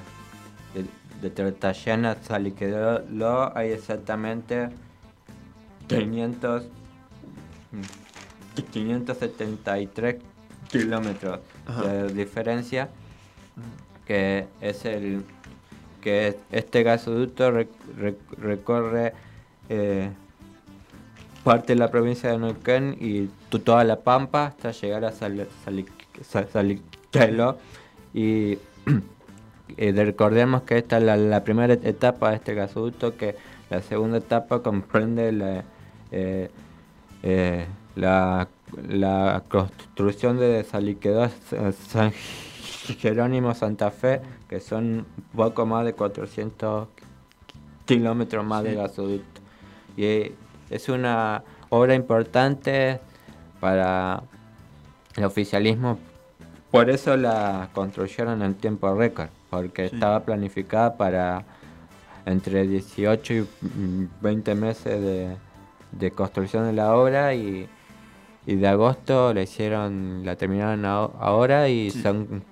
[0.75, 0.85] de,
[1.23, 4.69] de Tratayén a Saliqueló, hay exactamente
[5.89, 6.65] 500
[8.71, 10.17] 573
[10.71, 11.83] kilómetros Ajá.
[11.89, 12.91] de diferencia
[14.07, 15.25] que es el
[16.03, 19.15] que es- este gasoducto re- re- recorre
[19.75, 20.11] eh,
[21.45, 25.87] parte de la provincia de Neuquén y toda la Pampa hasta llegar a Sal- Sali-
[26.23, 27.57] Sa- Saliqueló
[28.15, 28.59] y
[29.77, 33.35] eh, de- recordemos que esta es la, la primera etapa de este gasoducto que
[33.71, 35.65] la segunda etapa comprende la,
[36.11, 36.51] eh,
[37.23, 38.47] eh, la,
[38.89, 46.89] la construcción de Saliquedó Sa- San Jerónimo Santa Fe que son poco más de 400
[47.87, 48.77] kilómetros más de Sí.
[48.77, 49.41] gasoducto
[49.97, 50.33] y
[50.71, 53.01] es una obra importante
[53.61, 54.23] para
[55.17, 55.99] el oficialismo.
[56.71, 61.45] Por eso la construyeron en tiempo récord porque estaba planificada para
[62.25, 65.37] entre 18 y mm, 20 meses de,
[65.93, 67.69] de construcción de la obra y,
[68.47, 72.43] y de agosto la hicieron la terminaron aho- ahora y son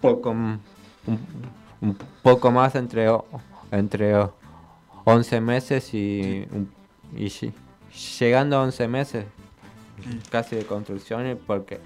[0.00, 0.60] poco un,
[1.80, 3.06] un poco más entre
[3.70, 4.14] entre
[5.04, 6.46] 11 meses y,
[7.16, 7.52] y lle-
[8.18, 9.24] llegando a 11 meses
[10.30, 11.78] casi de construcción porque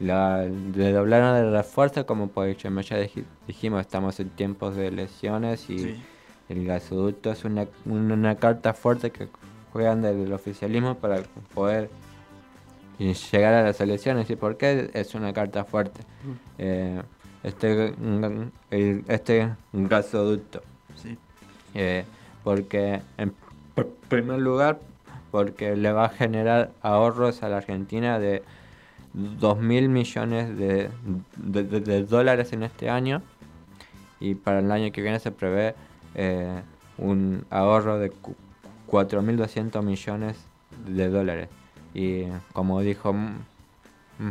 [0.00, 4.86] la, le doblaron el refuerzo como por hecho ya dij- dijimos estamos en tiempos de
[4.88, 6.02] elecciones y Sí.
[6.48, 9.28] el gasoducto es una, una, carta fuerte que
[9.72, 11.22] juegan del oficialismo para
[11.54, 11.90] poder
[12.98, 16.32] y llegar a las elecciones y por qué es una carta fuerte Mm.
[16.58, 17.02] Eh,
[17.44, 20.62] este mm, el- este gasoducto
[20.96, 21.16] Sí.
[21.74, 22.04] Eh,
[22.48, 23.34] porque en
[23.76, 24.78] pr- primer lugar
[25.30, 28.42] porque le va a generar ahorros a la Argentina de
[29.12, 30.88] 2 mil millones de,
[32.08, 33.20] dólares en este año.
[34.18, 35.74] Y para el año que viene se prevé
[36.14, 36.62] eh,
[36.96, 38.34] un ahorro de cu-
[38.90, 40.38] 4.200 millones
[40.86, 41.50] de dólares.
[41.92, 43.14] Y como dijo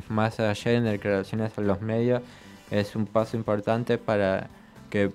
[0.10, 2.24] más ayer en declaraciones a los medios
[2.72, 4.48] es un paso importante para
[4.90, 5.12] que,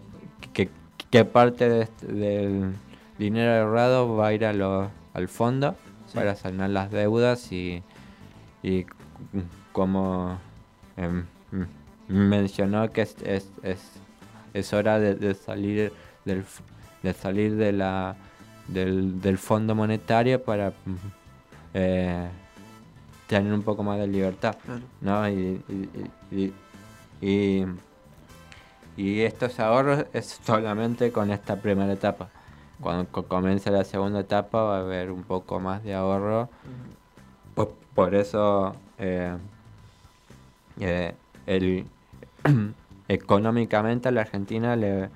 [0.52, 0.68] que,
[1.10, 2.72] que parte de del
[3.18, 6.14] dinero ahorrado va a ir a lo- al fondo Sí.
[6.14, 7.82] para sanar las deudas y,
[8.62, 8.84] y
[9.72, 10.38] como
[10.96, 11.66] em, m-
[12.08, 13.80] mencionó que es, es, es,
[14.52, 15.92] es hora de, de salir
[16.24, 16.44] del
[17.02, 18.14] de salir de la
[18.68, 20.94] del, del fondo monetario para mm,
[21.74, 22.28] eh,
[23.26, 24.82] tener un poco más de libertad Claro.
[25.00, 25.28] ¿no?
[25.28, 25.62] y-
[27.20, 27.64] y-
[28.96, 32.28] y estos ahorros es solamente con esta primera etapa
[32.82, 36.50] cuando co- comience la segunda etapa va a haber un poco más de ahorro.
[37.54, 39.36] Por, por eso eh,
[40.80, 41.14] eh,
[41.46, 41.86] el,
[43.08, 45.08] económicamente a la Argentina le,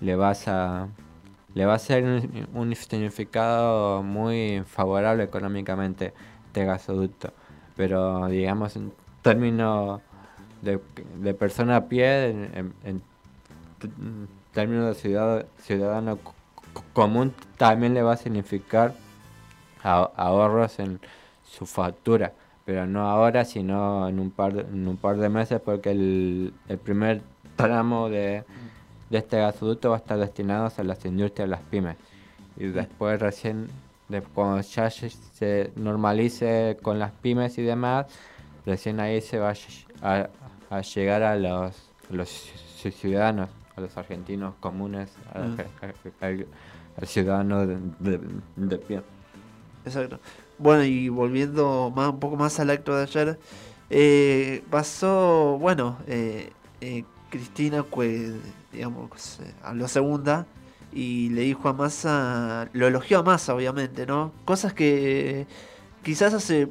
[0.00, 0.88] le vas a
[1.54, 6.12] le va a ser un, un significado muy favorable económicamente
[6.46, 7.32] este gasoducto.
[7.76, 10.00] Pero digamos en términos
[10.62, 10.80] de,
[11.22, 13.02] de persona a pie en, en-
[14.52, 16.18] términos de ciudad, ciudadano
[16.94, 18.94] común también le va a significar
[19.82, 20.98] a- ahorros en
[21.44, 22.32] su factura,
[22.64, 26.54] pero no ahora, sino en un par de, en un par de meses, porque el,
[26.68, 27.20] el primer
[27.56, 28.44] tramo de,
[29.10, 31.96] de este gasoducto va a estar destinado a las industrias, a las pymes.
[32.56, 33.68] Y después recién,
[34.08, 38.06] de, cuando ya se- normalice con las pymes y demás,
[38.64, 40.28] recién ahí se va a, ll- a-
[40.70, 41.74] a llegar a los,
[42.10, 42.28] a los
[42.82, 45.56] ci- ciudadanos, a los argentinos comunes, al, Mm.
[46.20, 46.46] al-
[46.96, 47.78] al ciudadano de,
[48.56, 49.02] de, pie.
[49.84, 50.18] Exacto.
[50.58, 53.38] Bueno, y volviendo más, un poco más al acto de ayer,
[53.90, 58.32] eh, pasó, bueno, eh, eh, Cristina, pues,
[58.72, 60.46] digamos, eh, habló segunda
[60.92, 64.32] y le dijo a Massa, lo elogió a Massa, obviamente, ¿no?
[64.44, 65.46] Cosas que
[66.02, 66.68] quizás hace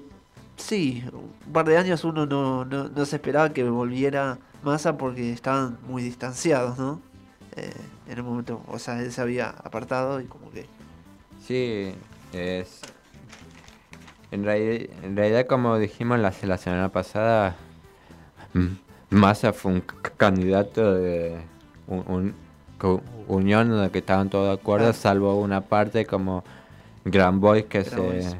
[0.58, 5.34] sí, un par de años uno no, no, no se esperaba que volviera Massa porque
[5.34, 7.02] estaban muy distanciados, ¿no?
[7.56, 7.72] Eh,
[8.08, 10.66] en el momento, o sea, él se había apartado y como que...
[11.46, 11.94] Sí,
[12.34, 12.82] es...
[14.32, 17.56] En, reali- en realidad, como dijimos la, la semana pasada,
[19.10, 19.82] Massa fue un
[20.18, 21.38] candidato de
[21.88, 24.94] un, un- unión en la que estaban todos de acuerdo, Ah.
[24.94, 26.44] salvo una parte como
[27.06, 28.36] Grand Boys que se...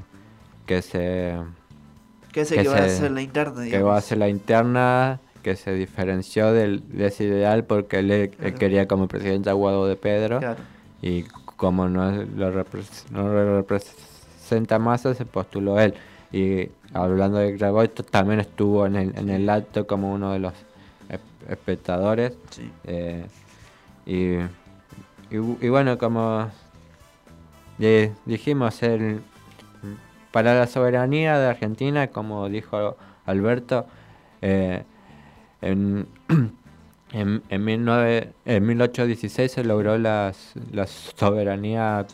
[0.66, 1.38] que se...
[2.32, 5.56] Que ese que va a hacer la interna, Que va a hacer la interna, que
[5.56, 8.56] se diferenció del, de ese ideal porque él, él Claro.
[8.56, 10.40] quería como presidente a Guado de Pedro.
[10.40, 10.62] Claro.
[11.02, 11.24] Y
[11.58, 15.94] como no lo, repres- no lo representa Massa, se postuló él.
[16.32, 20.54] Y hablando de Grabois, también estuvo en el, en el acto como uno de los
[21.10, 22.34] esp- espectadores.
[22.50, 22.72] Sí.
[22.86, 23.26] Eh,
[24.06, 24.36] y,
[25.36, 26.50] y, bu- y bueno, como
[27.78, 29.22] di- dijimos, el,
[30.32, 33.86] para la soberanía de Argentina, como dijo Alberto,
[34.42, 34.84] eh,
[35.68, 36.08] en,
[37.14, 42.06] en, en, 19 en 1816 se logró las- la soberanía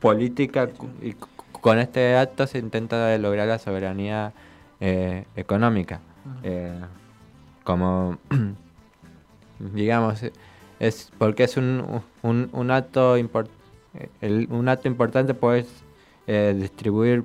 [0.00, 0.68] política
[1.02, 1.14] y
[1.60, 4.32] con este acto se intenta lograr la soberanía
[4.80, 6.00] eh, económica.
[6.42, 6.72] Eh,
[7.64, 8.18] como
[9.58, 10.22] digamos
[10.78, 13.48] es porque es un, un, un acto impor-
[13.94, 15.66] eh, el- un acto importante pues
[16.26, 17.24] eh, distribuir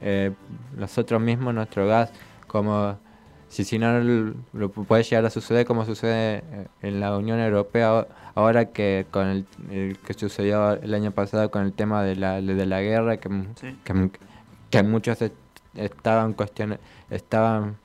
[0.00, 0.32] eh,
[0.76, 2.10] nosotros mismos nuestro gas
[2.46, 2.98] como
[3.48, 3.98] si si no
[4.52, 9.06] lo pu- puede llegar a suceder como sucede eh, en la Unión Europea ahora que
[9.10, 12.80] con el, el que sucedió el año pasado con el tema de la de la
[12.82, 13.76] guerra que m- Sí.
[14.70, 15.34] que, muchos est-
[15.74, 16.78] estaban cuestiona-
[17.10, 17.76] estaban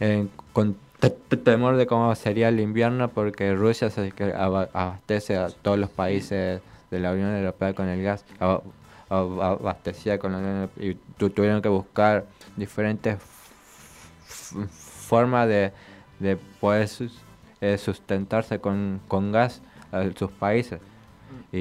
[0.00, 5.48] eh, con te- te- temor de cómo sería el invierno porque Rusia se abastece a
[5.48, 8.62] todos los países de la Unión Europea con el gas aba-
[9.10, 12.24] ab- abastecía con la Unión Europea y tu- tuvieron que buscar
[12.56, 13.18] diferentes
[15.04, 15.72] f- formas de,
[16.18, 17.20] de poder sus-
[17.60, 19.62] eh, sustentarse con, con gas
[19.92, 20.80] a sus países.
[21.52, 21.58] Y,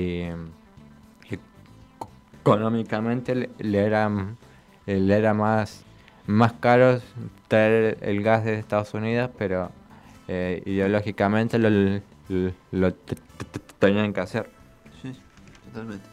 [1.29, 1.39] y
[2.41, 4.09] económicamente le, le era
[4.87, 5.83] eh, le era más
[6.27, 6.99] más caro
[7.47, 9.71] traer el gas de Estados Unidos pero
[10.27, 14.49] eh, ideológicamente lo, lo, lo te- te- te- tenían que hacer.
[15.01, 15.13] Sí,
[15.65, 16.05] totalmente.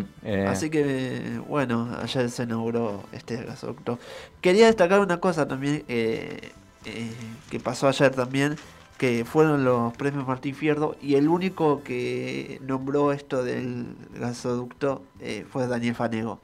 [0.00, 3.98] Bueno, eh, Así que, bueno, ayer se inauguró este gasoducto.
[4.40, 6.52] Quería destacar una cosa también eh,
[6.84, 7.10] eh,
[7.50, 8.56] que pasó ayer también,
[8.98, 15.02] que fueron los premios Martín Fierro y el único que nombró esto del gasoducto
[15.50, 16.40] fue Daniel Fanego.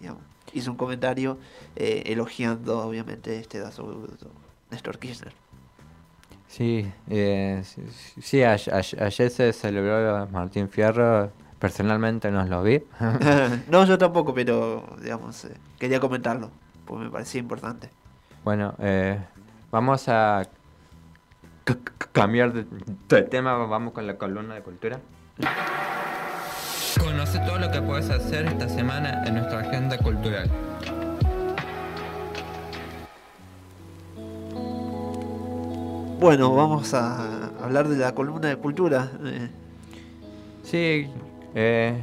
[0.00, 0.22] digamos.
[0.54, 1.38] Hizo un comentario
[1.76, 4.30] eh, elogiando, obviamente, este gasoducto.
[4.70, 5.32] Néstor Kirchner.
[6.48, 7.82] Sí, eh, sí,
[8.20, 11.30] sí, a- a- ayer se celebró Martín Fierro,
[11.62, 12.82] personalmente no lo vi.
[13.68, 16.50] no, yo tampoco, pero, digamos, eh, quería comentarlo,
[16.84, 17.88] porque me parecía importante.
[18.42, 19.16] bueno, eh,
[19.70, 20.42] vamos a
[22.10, 22.66] cambiar de,
[23.08, 24.98] de tema, vamos con la columna de cultura.
[26.98, 30.50] Conoce todo lo que puedes hacer esta semana en nuestra agenda cultural.
[36.18, 39.10] Bueno, vamos a hablar de la columna de cultura.
[39.24, 39.48] eh,
[40.64, 41.06] Sí,
[41.54, 41.94] eh,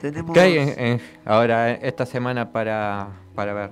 [0.00, 3.70] Tenemos- ¿qué hay en- en- ahora eh, esta semana para, para ver?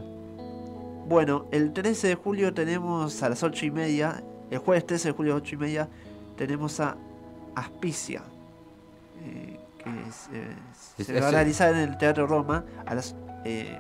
[1.09, 5.15] Bueno, el 13 de julio tenemos a las 8 y media, el jueves 13 de
[5.15, 5.89] julio a las 8 y media,
[6.37, 6.97] tenemos a
[7.57, 8.23] Aspicia,
[9.25, 10.55] eh, que es, eh,
[10.99, 13.77] Es- se va a realizar en el Teatro Roma a las, eh,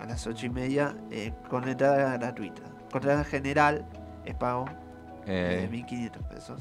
[0.00, 2.62] a las 8 y media eh, con entrada gratuita.
[2.90, 3.86] Con entrada general
[4.26, 4.64] es pago
[5.24, 6.60] de 1.500 pesos.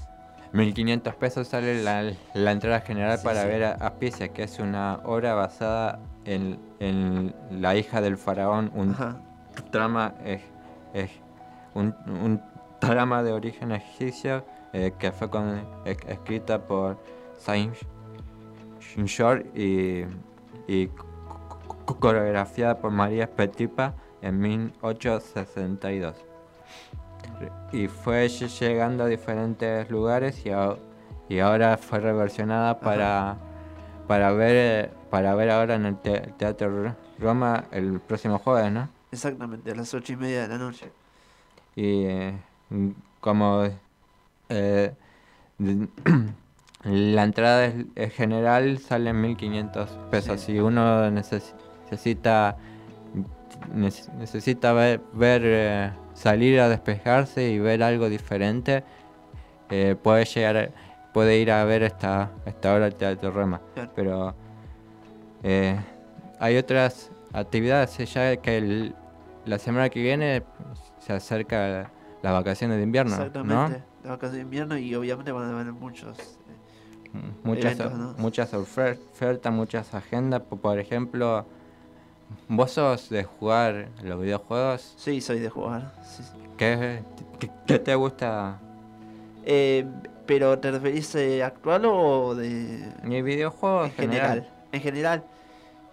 [0.53, 3.47] 1500 pesos sale la, la entrada general Sí, para sí.
[3.47, 8.91] ver a Aspicia, que es una obra basada en, en la hija del faraón, un
[8.91, 9.21] Ajá.
[9.71, 10.41] trama es,
[10.93, 11.09] es
[11.73, 12.41] un, un
[12.79, 16.97] trama de origen egipcio eh, que fue con- es- escrita por
[17.37, 17.73] Saint
[19.05, 20.03] Shore y,
[20.67, 21.05] y co-
[21.85, 26.15] co- coreografiada por María Petipa en 1862
[27.71, 30.75] y fue lle- llegando a diferentes lugares y, a-
[31.29, 33.37] y ahora fue reversionada para
[34.07, 38.71] para ver eh, para ver ahora en el te- Teatro Ro- Roma el próximo jueves,
[38.71, 38.89] ¿no?
[39.11, 40.91] Exactamente, a las 8 y media de la noche.
[41.75, 42.33] Y eh,
[42.69, 42.89] mm,
[43.21, 43.63] como
[44.49, 44.93] eh,
[46.83, 50.41] la entrada es, es general sale en 1500 pesos.
[50.41, 51.53] Si uno neces-
[51.85, 52.57] necesita
[53.73, 55.91] nece- necesita ver, ver, eh,
[56.21, 58.83] salir a despejarse y ver algo diferente,
[59.69, 60.71] eh, puede llegar
[61.13, 63.59] puede ir a ver esta, esta obra al Teatro Roma.
[63.95, 64.33] Pero
[65.43, 65.77] eh,
[66.39, 68.95] hay otras actividades eh, ya que el-
[69.45, 70.43] la semana que viene
[70.99, 71.91] se acerca
[72.21, 76.17] las vacaciones de invierno, Exactamente, las vacaciones de invierno y obviamente van a haber muchos.
[76.19, 77.21] eh, ¿no?
[77.43, 78.13] Muchas, eventos, ¿no?
[78.17, 80.43] muchas ofer- ofertas, muchas agendas.
[80.43, 81.45] po- Por ejemplo,
[82.47, 84.93] ¿vos sos de jugar los videojuegos?
[84.97, 85.91] Sí, soy de jugar.
[86.03, 86.31] sí, sí.
[86.57, 87.03] ¿Qué,
[87.39, 88.59] qué, qué te gusta?
[89.45, 89.85] Eh,
[90.27, 92.85] ¿Pero te referís eh, actual o de.?
[93.03, 94.47] Mi videojuego en general.
[94.71, 95.23] En general.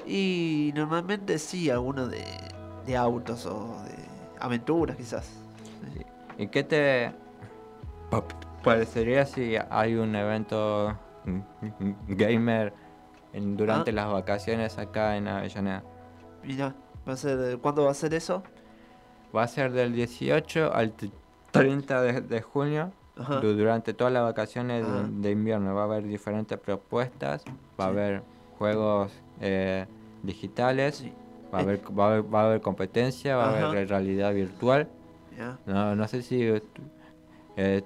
[0.06, 2.24] Y normalmente sí, alguno de,
[2.86, 3.94] de autos o de
[4.40, 5.30] aventuras, quizás.
[6.36, 7.12] ¿Y qué te
[8.10, 8.24] pa-
[8.62, 10.96] parecería si hay un evento
[12.06, 12.72] gamer
[13.32, 13.94] en- durante Ah.
[13.94, 15.82] las vacaciones acá en Avellaneda?
[16.48, 16.74] Mira,
[17.06, 18.42] va a ser, ¿cuándo va a ser eso?
[19.36, 21.10] Va a ser del 18 al t-
[21.50, 22.90] 30 de, de junio.
[23.18, 23.40] Ajá.
[23.40, 25.08] Durante todas las vacaciones de, Ajá.
[25.10, 27.44] de invierno va a haber diferentes propuestas,
[27.78, 28.22] va a haber
[28.58, 29.84] juegos eh,
[30.22, 31.04] digitales,
[31.52, 34.88] va, a haber, va, a haber, va a haber competencia, va a haber realidad virtual.
[35.66, 36.62] No, no sé si eh,
[37.56, 37.82] eh,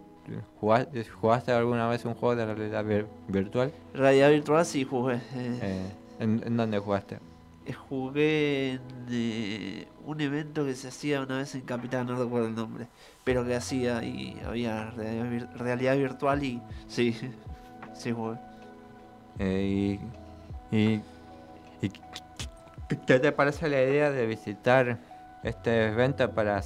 [0.61, 3.73] jugaste, jugaste alguna vez un juego de realidad vir- virtual.
[3.93, 5.17] Realidad virtual sí jugué.
[5.35, 7.19] eh, Eh, ¿en, en dónde jugaste?
[7.67, 12.49] Eh, jugué en eh, un evento que se hacía una vez en Capital, no recuerdo
[12.49, 12.89] el nombre.
[13.25, 17.17] Pero que hacía y había realidad, vir- realidad virtual y sí,
[17.95, 18.37] sí jugué.
[19.39, 19.99] Eh,
[20.73, 21.01] y, y,
[21.81, 24.99] y ¿qué- ¿Qué te parece la idea de visitar
[25.43, 26.61] este evento para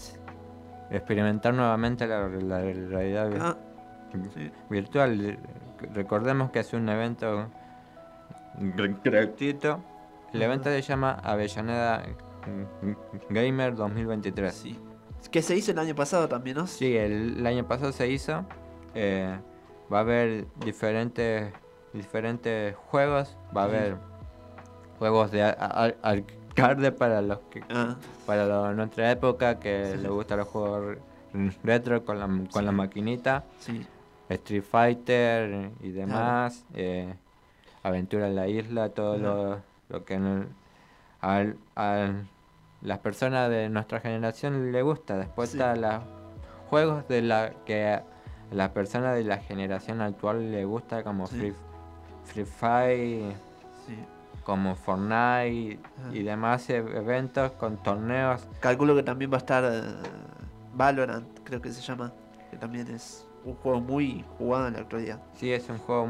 [0.91, 3.57] experimentar nuevamente la, la realidad vir- Ah,
[4.69, 5.39] virtual?
[5.95, 7.49] Recordemos que es un evento
[8.59, 9.85] gr- gratuito.
[10.37, 12.03] El evento se llama Avellaneda
[13.31, 14.55] Gamer 2023.
[14.55, 14.79] Sí.
[15.31, 16.67] Que se hizo el año pasado también, ¿no?
[16.67, 18.45] Sí, el, el año pasado se hizo.
[18.95, 19.39] eh,
[19.93, 21.53] va a haber diferentes
[21.93, 23.37] diferentes juegos.
[23.57, 23.97] Va a haber
[24.99, 27.97] juegos de a- a- arcade para los que Ah.
[28.27, 30.97] para los nuestra época que les gustan los juegos
[31.63, 33.45] retro con la, con la maquinita.
[33.59, 33.87] Sí.
[34.29, 36.65] Street Fighter y demás.
[36.75, 37.15] eh,
[37.83, 39.23] Aventura en la isla, todo Ajá.
[39.23, 40.45] lo, lo que no-
[41.21, 42.27] al- al-
[42.83, 45.17] las personas de nuestra generación le gusta.
[45.17, 45.57] Después Sí.
[45.59, 46.03] está los
[46.69, 48.05] juegos de la que a
[48.51, 51.37] las personas de la generación actual le gusta como Sí.
[51.37, 51.55] Free,
[52.25, 53.35] Free Fire,
[53.87, 53.97] Sí.
[54.45, 55.79] como Fortnite
[56.13, 58.47] y demás e- eventos con torneos.
[58.61, 59.83] Calculo que también va a estar eh,
[60.75, 62.13] Valorant, creo que se llama.
[62.51, 65.21] Que también es un juego muy jugado en la actualidad.
[65.35, 66.07] Sí, es un juego,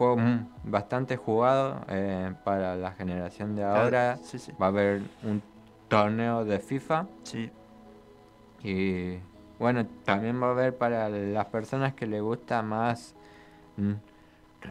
[0.00, 0.16] juego
[0.64, 4.16] bastante jugado eh, para la generación de ahora.
[4.22, 4.50] sí, sí.
[4.60, 5.42] Va a haber un
[5.88, 7.06] torneo de FIFA.
[7.22, 7.50] Sí.
[8.62, 9.18] Y
[9.58, 13.14] bueno, también va a haber para las personas que les gusta más,
[13.76, 13.92] mm,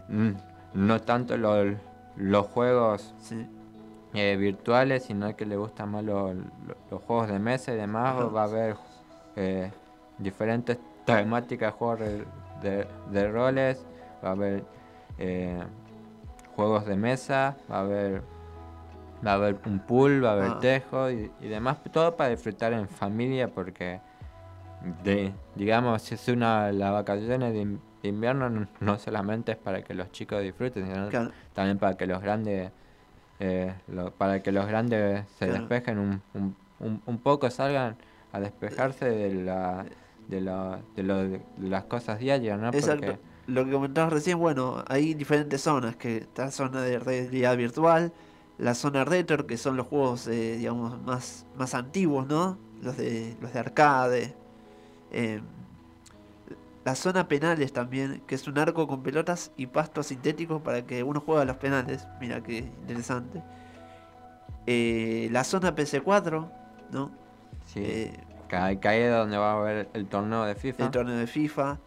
[0.10, 0.32] mm,
[0.74, 1.76] no tanto lo-
[2.16, 3.46] los juegos Sí.
[4.16, 6.44] eh, virtuales, sino que les gustan más lo- lo-
[6.90, 8.16] los juegos de mesa y demás.
[8.16, 8.26] Ajá.
[8.26, 8.76] Va a haber
[9.36, 9.72] eh,
[10.18, 12.26] diferentes temáticas, juegos de,
[12.64, 13.86] de- de roles,
[14.26, 14.64] va a haber
[15.20, 15.62] eh,
[16.56, 18.22] juegos de mesa, va a haber
[19.26, 20.60] va a haber un pool, va a haber Ah.
[20.62, 24.00] tejo y, y demás, todo para disfrutar en familia porque
[25.04, 29.58] de, digamos si es una las vacaciones de, in- de invierno no, no solamente es
[29.58, 31.32] para que los chicos disfruten, sino Claro.
[31.54, 32.72] también para que los grandes
[33.42, 35.62] eh, lo- para que los grandes se Claro.
[35.62, 37.98] despejen un, un, un- un poco, salgan
[38.32, 39.86] a despejarse de la
[40.30, 42.70] de, lo- de, lo- de las cosas diarias, ¿no?
[42.70, 43.06] Exacto.
[43.06, 43.20] Porque
[43.50, 48.14] Lo que comentabas recién, bueno, hay diferentes zonas, que está la zona de realidad virtual,
[48.58, 52.60] la zona retro, que son los juegos, eh, digamos, más, más antiguos, ¿no?
[52.82, 54.38] Los de, los de arcade.
[55.12, 55.42] eh,
[56.86, 61.04] la zona penales también, que es un arco con pelotas y pastos sintéticos para que
[61.04, 62.08] uno juegue a los penales.
[62.20, 63.44] Mira qué interesante.
[64.66, 66.52] Eh, la zona PC4,
[66.92, 67.12] ¿no?
[67.66, 70.84] sí, Eh, ahí es donde va a haber el torneo de FIFA.
[70.86, 71.80] el torneo de FIFA,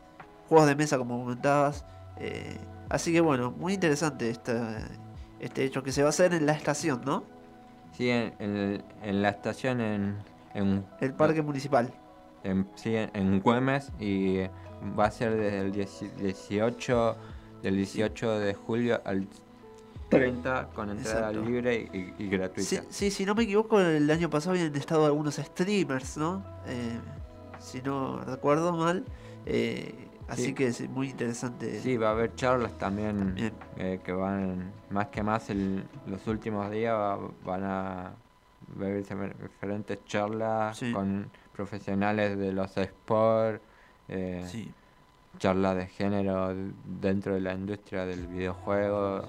[0.52, 1.86] juegos de mesa como comentabas.
[2.18, 2.58] eh,
[2.90, 4.86] así que bueno, muy interesante esta,
[5.40, 7.24] este hecho que se va a hacer en la estación, ¿no?
[7.96, 10.16] Sí, en, en el- en la estación en,
[10.52, 11.90] en El parque municipal.
[12.44, 14.40] en, sí, en, Güemes y
[14.98, 17.16] va a ser desde el 10 18
[17.62, 19.26] del 18 de julio al
[20.10, 21.48] 30 con entrada Exacto.
[21.48, 22.68] libre y, y gratuita.
[22.68, 26.44] Sí, sí, si no me equivoco, el año pasado habían estado algunos streamers, ¿no?
[26.66, 26.98] Eh,
[27.58, 29.04] si no recuerdo mal.
[29.46, 30.54] eh, así Sí.
[30.54, 31.78] que es muy interesante.
[31.80, 33.34] Sí, va a haber charlas también
[33.76, 38.12] eh, que van, más que más, el- los últimos días va- van a
[38.76, 40.92] ver diferentes charlas Sí.
[40.92, 43.60] con profesionales de los sports,
[44.08, 44.72] eh, Sí.
[45.38, 46.54] charlas de género
[46.84, 49.22] dentro de la industria del videojuego,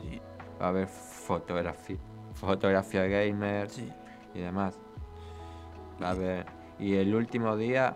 [0.61, 1.97] va a haber fotografía,
[2.35, 3.67] fotografía gamer
[4.33, 4.79] y demás.
[6.01, 6.45] Va a haber-
[6.79, 7.95] y el último día,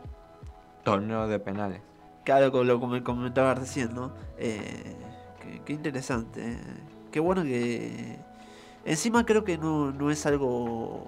[0.83, 1.81] torneo de penales.
[2.27, 4.11] Claro, como lo comentaba recién, ¿no?
[4.37, 4.97] Eh,
[5.41, 6.41] qué, qué interesante.
[6.51, 6.57] eh.
[7.09, 8.17] Qué bueno que...
[8.83, 11.05] Encima creo que no, no es algo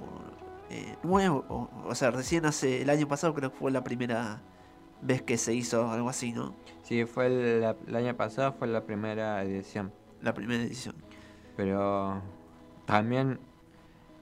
[0.69, 1.43] eh, nuevo.
[1.49, 2.83] O, o sea, recién hace...
[2.83, 4.39] El año pasado creo que fue la primera
[5.01, 6.53] vez que se hizo algo así, ¿no?
[6.83, 9.91] Sí, fue el, la- el año pasado, fue la primera edición.
[10.21, 10.95] La primera edición.
[11.57, 12.21] Pero
[12.85, 13.39] también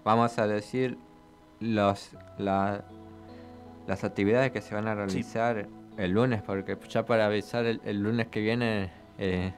[0.03, 0.97] vamos a decir
[1.59, 2.83] los la-
[3.85, 5.67] las actividades que se van a realizar
[5.97, 9.53] el lunes, porque ya para avisar el, el lunes que viene eh,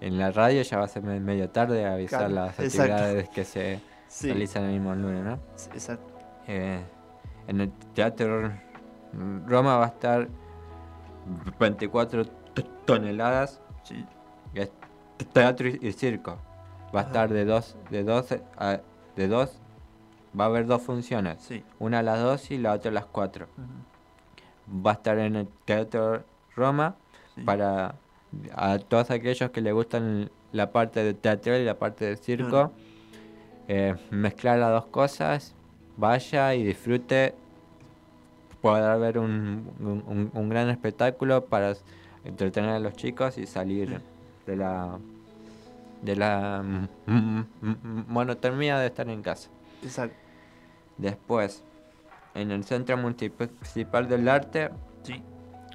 [0.00, 2.92] en la radio ya va a ser me- medio tarde avisar Claro, las exacto.
[2.94, 4.28] actividades que se Sí.
[4.28, 5.38] realizan el mismo lunes, ¿no?
[5.72, 6.12] Exacto.
[6.46, 6.80] Eh,
[7.48, 8.52] en el Teatro
[9.46, 10.28] Roma va a estar
[11.58, 13.60] 24 t- toneladas.
[14.54, 14.70] Es
[15.32, 16.38] teatro y circo.
[16.94, 18.80] Va a estar de 2 de 12 a
[19.16, 19.60] de 2
[20.38, 21.48] va a haber dos funciones.
[21.78, 23.46] Una a las 2 y la otra a las 4.
[24.68, 26.24] Va a estar en el Teatro
[26.56, 26.96] Roma
[27.44, 27.96] para
[28.52, 32.48] a todos aquellos que les gustan la parte de teatro y la parte de circo.
[32.48, 32.72] Claro.
[33.68, 35.54] eh, mezclar las dos cosas,
[35.96, 37.34] vaya y disfrute.
[38.60, 41.74] Podrá ver un, un- gran espectáculo para
[42.24, 44.00] entretener a los chicos y salir
[44.46, 44.98] de la
[46.02, 46.62] de la
[48.08, 49.48] monotonía de estar en casa.
[49.82, 50.16] Exacto.
[50.98, 51.62] Después,
[52.34, 54.70] en el Centro Municipal del Arte,
[55.02, 55.22] Sí.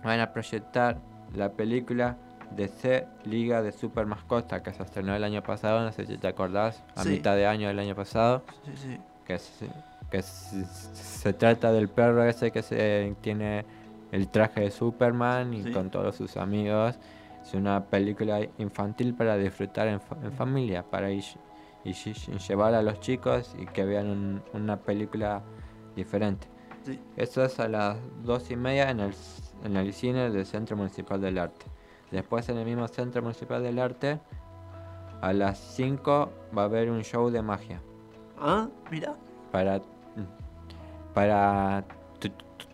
[0.03, 0.97] van a proyectar
[1.35, 2.17] la película
[2.55, 6.27] DC Liga de Super Mascota que se estrenó el año pasado, no sé si te
[6.27, 7.09] acordás, a Sí.
[7.09, 8.43] mitad de año del año pasado.
[8.65, 8.97] Sí, sí.
[9.25, 9.67] Que, se,
[10.09, 13.65] que se, se trata del perro ese que se tiene
[14.11, 15.71] el traje de Superman y Sí.
[15.71, 16.97] con todos sus amigos.
[17.43, 21.23] Es una película infantil para disfrutar en, fa- en familia, para ir
[21.83, 25.41] y lle- llevar a los chicos y que vean un- una película
[25.99, 26.47] diferente.
[26.85, 26.99] Sí.
[27.17, 29.13] Eso es a las dos y media en el,
[29.63, 31.65] en el cine del Centro Municipal del Arte.
[32.11, 34.19] Después en el mismo Centro Municipal del Arte,
[35.21, 37.81] a las 5 va a haber un show de magia.
[38.39, 39.15] Ah, mira.
[39.51, 39.81] Para,
[41.13, 41.83] para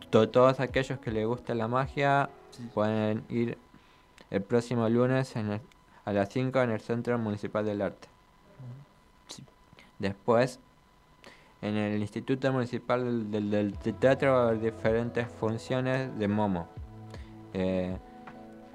[0.10, 2.30] todos aquellos que les gusta la magia,
[2.74, 3.58] pueden ir
[4.30, 5.62] el próximo lunes en el-
[6.06, 8.08] a las 5 en el Centro Municipal del Arte.
[10.00, 10.60] Después,
[11.62, 16.28] en el Instituto Municipal del, del- del te- Teatro va a haber diferentes funciones de
[16.28, 16.68] Momo.
[17.54, 17.98] Eh,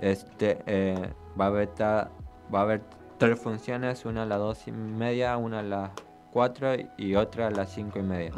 [0.01, 2.11] este, eh, va, a haber ta-
[2.53, 2.83] va a haber
[3.18, 5.91] tres funciones, una a las dos y media, una a las
[6.33, 8.33] cuatro y otra a las cinco y media.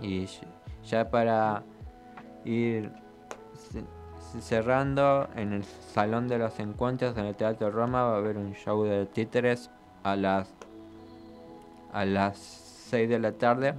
[0.00, 0.26] Y
[0.84, 1.62] ya para
[2.44, 2.90] ir
[3.54, 3.84] ce-
[4.32, 8.36] ce- cerrando, en el Salón de los Encuentros en el Teatro Roma va a haber
[8.38, 9.70] un show de títeres
[10.02, 10.52] a las
[11.92, 12.38] a las
[12.90, 13.74] 6 de la tarde,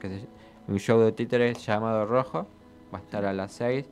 [0.00, 0.26] que se-
[0.68, 2.46] un show de títeres llamado Rojo,
[2.94, 3.86] va a estar a las 6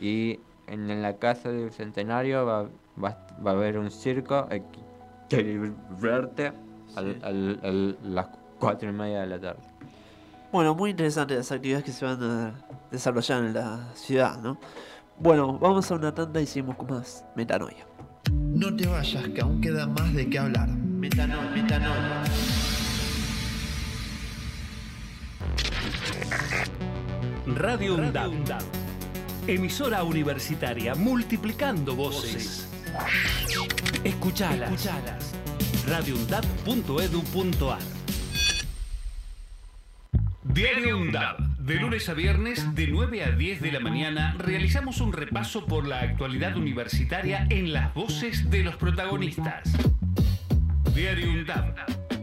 [0.00, 2.62] y en, en la Casa del Centenario va,
[3.02, 6.52] va, va a haber un circo equilibrarte
[6.96, 8.26] al, al- al- las
[8.58, 9.60] 4 y media de la tarde.
[10.52, 12.54] Bueno, muy interesantes las actividades que se van a
[12.90, 14.58] desarrollar en la ciudad, ¿no?
[15.18, 17.86] Bueno, vamos a una tanda y seguimos con más metanoia.
[18.30, 20.68] No te vayas, que aún queda más de qué hablar.
[20.68, 22.22] Metanoia, metanoia.
[27.46, 28.62] Radio UNDAD.
[29.46, 32.68] Emisora universitaria multiplicando voces.
[34.04, 34.72] Escuchalas.
[34.72, 35.32] Escuchalas.
[35.86, 37.80] radioundad.edu.ar
[40.44, 41.38] Diario UNDAD.
[41.58, 45.86] De lunes a viernes, de 9 a 10 de la mañana, realizamos un repaso por
[45.86, 49.72] la actualidad universitaria en las voces de los protagonistas.
[50.94, 51.74] Diario UNDAD.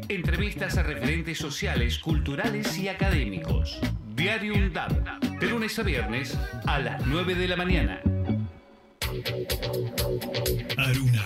[0.10, 3.80] Entrevistas a referentes sociales, culturales y académicos.
[4.20, 4.92] Diario UNDAD.
[5.40, 8.02] De lunes a viernes, a las 9 de la mañana.
[10.78, 11.26] Aruna,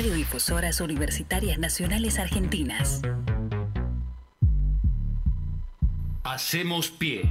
[0.01, 3.01] Radiodifusoras Universitarias Nacionales Argentinas.
[6.23, 7.29] Hacemos pie.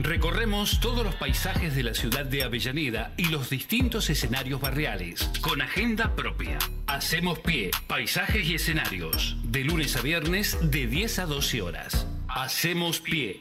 [0.00, 5.62] Recorremos todos los paisajes de la ciudad de Avellaneda y los distintos escenarios barriales, con
[5.62, 6.58] agenda propia.
[6.88, 12.08] Hacemos pie, paisajes y escenarios, de lunes a viernes de 10 a 12 horas.
[12.26, 13.40] Hacemos pie.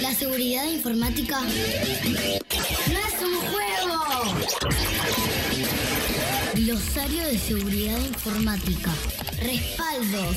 [0.00, 1.48] La La seguridad informática no
[2.98, 4.02] es un juego.
[6.54, 8.92] Glosario de seguridad informática.
[9.38, 10.36] Respaldos.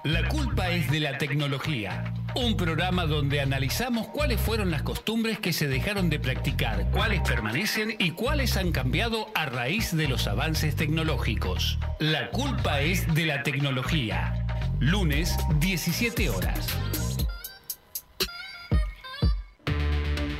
[0.03, 2.13] La culpa es de la tecnología.
[2.35, 7.95] Un programa donde analizamos cuáles fueron las costumbres que se dejaron de practicar, cuáles permanecen
[7.97, 11.79] y cuáles han cambiado a raíz de los avances tecnológicos.
[11.99, 14.45] La culpa es de la tecnología.
[14.79, 16.67] Lunes, 17 horas.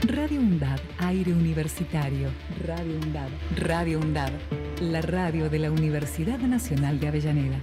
[0.03, 2.29] Radio UNDAD, aire universitario.
[2.65, 3.27] Radio UNDAD.
[3.57, 4.31] Radio UNDAD,
[4.79, 7.59] la radio de la Universidad Nacional de Avellaneda.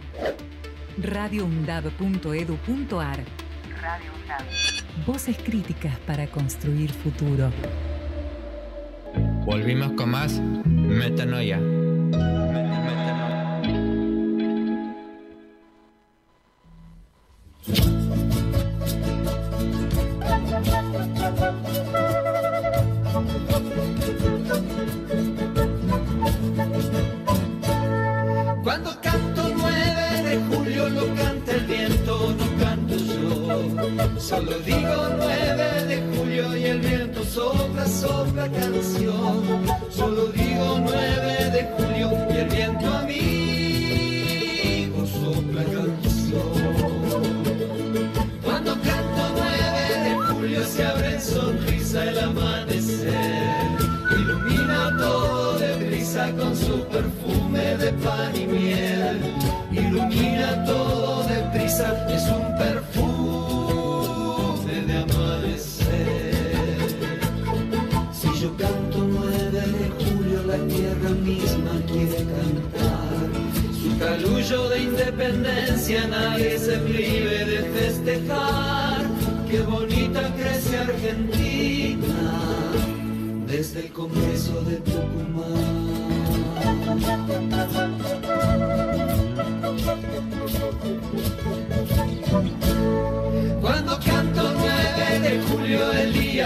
[0.99, 3.24] radioundad.edu.ar
[3.81, 4.45] Radio UNDAD.
[5.07, 7.51] Voces críticas para construir futuro.
[9.47, 11.59] Volvimos con más metanoia.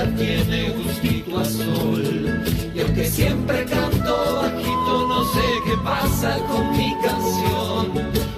[0.01, 2.43] Día tiene gustito a sol.
[2.75, 7.93] Y aunque siempre canto bajito, no sé qué pasa con mi canción.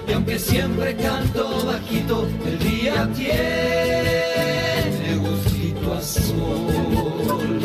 [0.07, 7.61] Y aunque siempre canto bajito, el día tiene gustito a sol.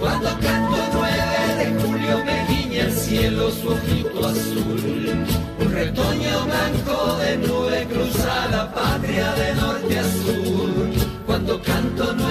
[0.00, 5.26] Cuando canto 9 de julio me guiña el cielo su ojito azul.
[5.60, 10.74] Un retoño blanco de nube cruza la patria de norte a sur.
[11.26, 12.23] Cuando canto 9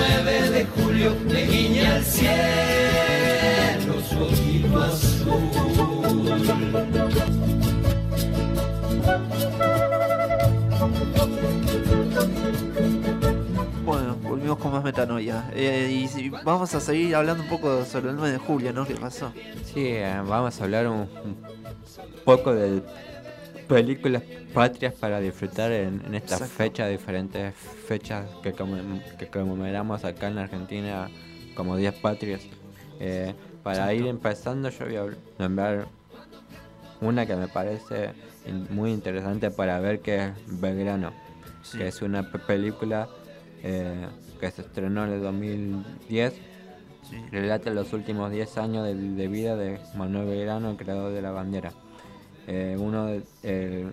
[1.03, 4.79] de julio me guiña el cielo su ojito
[13.85, 15.49] Bueno, volvimos con más metanoia.
[15.53, 18.85] Eh, y vamos a seguir hablando un poco sobre el 9 de julio, ¿no?
[18.85, 19.33] ¿Qué pasó?
[19.65, 21.37] Sí, eh, vamos a hablar un, un
[22.23, 22.81] poco de
[23.67, 26.53] películas patrias para disfrutar en, en esta Exacto.
[26.55, 28.53] fecha, diferentes fechas que,
[29.17, 31.09] que conmemoramos acá en Argentina
[31.55, 32.41] como días patrios.
[32.99, 33.33] Eh,
[33.63, 35.05] para ir empezando yo voy a
[35.39, 35.87] nombrar
[37.01, 38.11] una que me parece
[38.45, 41.11] in- muy interesante para ver que es Belgrano,
[41.63, 41.77] Sí.
[41.77, 43.07] que es una pe- película
[43.63, 44.05] eh,
[44.39, 46.33] que se estrenó en el 2010
[47.31, 51.31] relata los últimos 10 años de, de vida de Manuel Belgrano, el creador de la
[51.31, 51.71] bandera.
[52.47, 53.07] Eh, uno,
[53.43, 53.91] el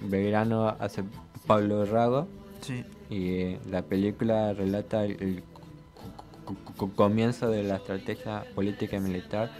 [0.00, 1.02] Belgrano hace
[1.46, 2.28] Pablo Rago
[2.60, 2.84] Sí.
[3.10, 5.42] y la película relata el, el
[6.44, 9.50] co- co- co- comienzo de la estrategia política y militar,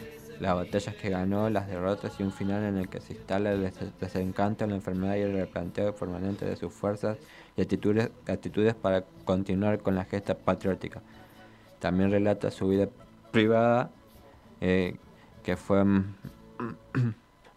[0.41, 3.63] las batallas que ganó, las derrotas y un final en el que se instala el
[3.63, 7.19] des- desencanto, la enfermedad y el replanteo permanente de sus fuerzas
[7.57, 11.03] y actitudes, actitudes para continuar con la gesta patriótica.
[11.81, 12.89] También relata su vida
[13.33, 13.91] privada,
[14.61, 14.97] eh,
[15.43, 15.85] que fue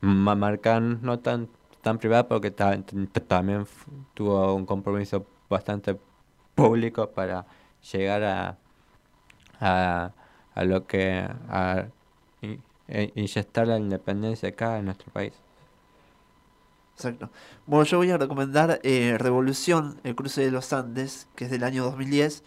[0.02, 1.50] ma- marcada no tan,
[1.82, 3.68] tan privada porque también
[4.14, 6.00] tuvo un compromiso bastante
[6.56, 7.48] público para
[7.92, 8.60] llegar a,
[9.60, 10.14] a,
[10.54, 11.88] a lo que a
[12.42, 15.34] e- inyectar la independencia acá en nuestro país.
[16.96, 17.32] Exacto.
[17.66, 21.64] Bueno, yo voy a recomendar eh, Revolución, el cruce de los Andes, que es del
[21.64, 22.44] año 2010,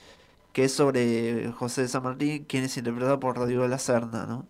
[0.52, 4.26] que es sobre José de San Martín, quien es interpretado por Rodrigo de la Serna,
[4.26, 4.46] ¿no?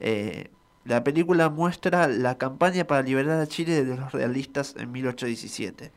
[0.00, 0.50] Eh,
[0.86, 5.92] la película muestra la campaña para liberar a Chile de los realistas en 1817.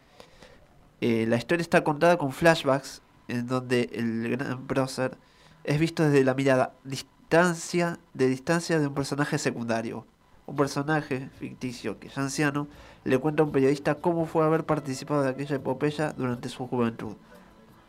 [1.02, 5.18] Eh, la historia está contada con flashbacks, en donde el gran prócer
[5.64, 10.06] es visto desde la mirada distancia, de distancia de un personaje secundario.
[10.48, 12.68] Un personaje ficticio que ya anciano
[13.04, 17.16] le cuenta a un periodista cómo fue haber participado de aquella epopeya durante su juventud.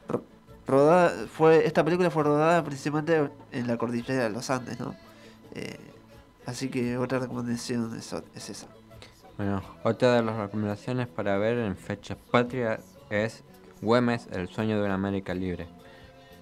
[0.09, 0.23] Ro-
[0.67, 4.95] Rodada, fue, esta película fue rodada principalmente en la cordillera de los Andes, ¿no?
[5.55, 5.79] Eh,
[6.47, 8.15] así que otra recomendación es,
[8.49, 8.67] esa.
[9.37, 13.43] Bueno, otra de las recomendaciones para ver en fecha patria es
[13.83, 15.67] Güemes, El sueño de una América libre,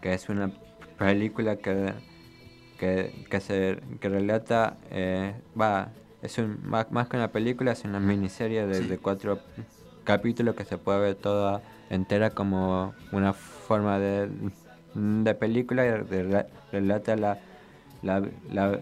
[0.00, 0.50] que es una
[0.98, 1.92] película que,
[2.78, 5.90] que, que se que relata, eh, va,
[6.22, 9.38] es un, más, más que una película, es una miniserie de, de cuatro
[10.02, 14.28] capítulos que se puede ver toda entera como una forma de,
[14.94, 17.38] de película y de- relata la,
[18.02, 18.80] la, la,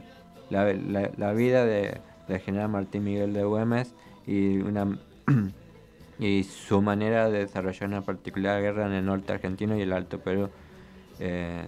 [0.51, 3.95] la, la- vida de, del general Martín Miguel de Güemes
[4.27, 4.99] y una
[6.19, 10.19] y su manera de desarrollar una particular guerra en el norte argentino y el Alto
[10.21, 10.49] Perú.
[11.21, 11.67] Eh,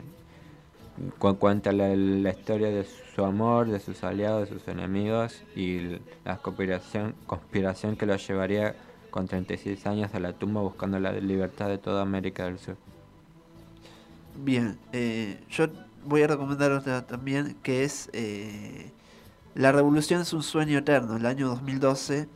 [1.18, 1.92] cu- cuenta la,
[2.30, 8.06] historia de su amor, de sus aliados, de sus enemigos y la conspiración, conspiración que
[8.06, 8.74] lo llevaría
[9.10, 12.76] con 36 años a la tumba buscando la libertad de toda América del Sur.
[14.34, 15.66] Bien, eh, yo
[16.08, 18.90] voy a recomendar otra también que es eh,
[19.54, 22.28] La Revolución es un sueño eterno, el año 2012,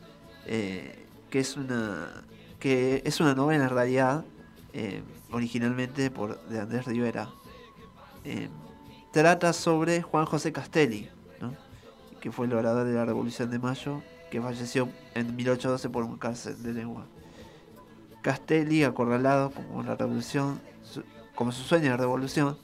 [0.45, 2.23] eh, que es una
[2.59, 4.23] que es una novela en realidad,
[4.71, 7.29] eh, originalmente por de Andrés Rivera.
[8.23, 8.47] Eh,
[9.11, 11.09] trata sobre Juan José Castelli,
[11.41, 11.53] ¿no?
[12.21, 14.01] que fue el orador de la Revolución de Mayo,
[14.31, 17.05] que falleció en 1812 por un cáncer de lengua.
[18.21, 21.03] Castelli, acorralado como la revolución, su-
[21.35, 22.57] como su sueño de revolución,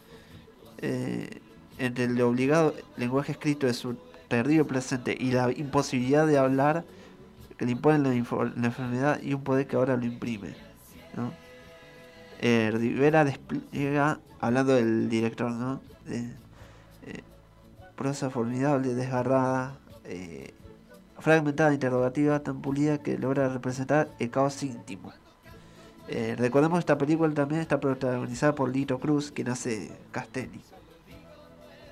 [0.82, 1.42] eh,
[1.78, 3.96] entre el obligado lenguaje escrito de su
[4.28, 6.86] terrible presente y la imposibilidad de hablar
[7.58, 10.56] que le impone la, la enfermedad y un poder que ahora lo imprime.
[11.16, 11.34] ¿no?
[12.40, 15.82] Eh, Rivera despliega, hablando del director, ¿no?
[16.08, 16.34] Eh,
[17.96, 19.78] prosa formidable, desgarrada,
[21.18, 25.12] fragmentada, interrogativa, tan pulida que logra representar el caos íntimo.
[26.12, 30.60] Eh, recordemos que esta película también está protagonizada por Lito Cruz, quien hace Castelli.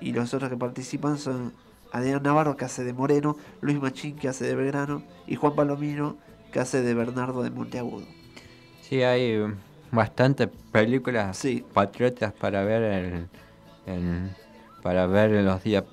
[0.00, 1.52] Y los otros que participan son
[1.92, 6.16] Adrián Navarro, que hace de Moreno, Luis Machín, que hace de Belgrano, y Juan Palomino,
[6.52, 8.06] que hace de Bernardo de Monteagudo.
[8.82, 9.40] Sí, hay
[9.92, 11.40] bastantes películas
[11.72, 13.28] patriotas para ver en,
[13.86, 14.36] en-
[14.82, 15.84] para ver en los días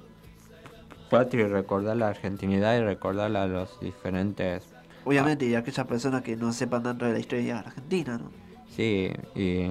[1.09, 4.63] patrios y recordar la argentinidad y recordar a los diferentes
[5.05, 8.31] Obviamente, y aquellas personas que no sepan tanto de la historia argentina, ¿no?
[8.75, 9.67] Sí, y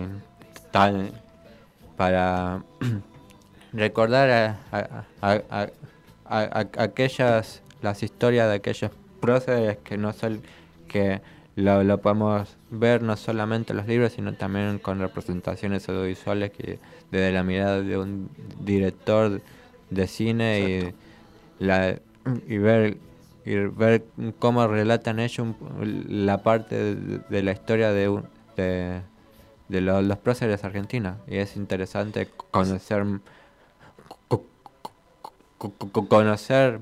[0.70, 1.12] tal
[1.96, 2.62] para
[3.72, 5.70] recordar a, a- a- a-
[6.26, 10.40] a- a- aquellas las historias de aquellos próceres que no son
[10.88, 11.20] que
[11.56, 16.78] lo, lo podemos ver no solamente en los libros sino también con representaciones audiovisuales que
[17.10, 18.28] desde la mirada de un
[18.60, 19.40] director
[19.90, 20.94] de cine
[21.60, 21.98] y la
[22.48, 22.96] y ver
[23.44, 24.04] y ver
[24.38, 28.22] cómo relatan ellos un- la parte de, de la historia de,
[28.56, 29.00] de,
[29.68, 33.04] de lo- los próceres argentinos y es interesante conocer
[34.28, 34.44] co-
[35.58, 36.80] co- co- co- conocer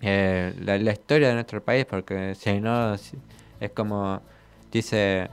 [0.00, 3.12] eh, la, la historia de nuestro país porque si no es
[3.74, 4.20] como
[4.72, 5.30] dice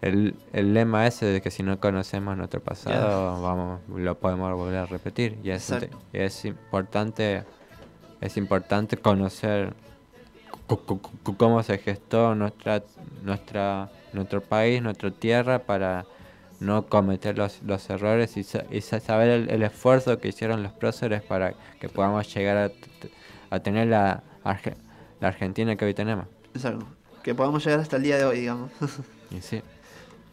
[0.00, 4.78] el, el lema ese de que si no conocemos nuestro pasado vamos lo podemos volver
[4.78, 5.38] a repetir.
[5.44, 5.68] Y es,
[6.12, 7.44] y es importante
[8.20, 9.72] es importante conocer
[11.36, 12.82] cómo se gestó nuestra
[13.24, 16.04] nuestra nuestro país nuestra tierra para
[16.60, 18.40] no cometer los, los errores y,
[18.70, 22.70] y sa- saber el, el esfuerzo que hicieron los próceres para que podamos llegar a,
[23.54, 24.76] a tener la, Arge-
[25.20, 26.26] la Argentina que hoy tenemos.
[26.54, 26.86] Exacto.
[27.22, 28.70] Que podamos llegar hasta el día de hoy, digamos.
[29.30, 29.62] Y sí.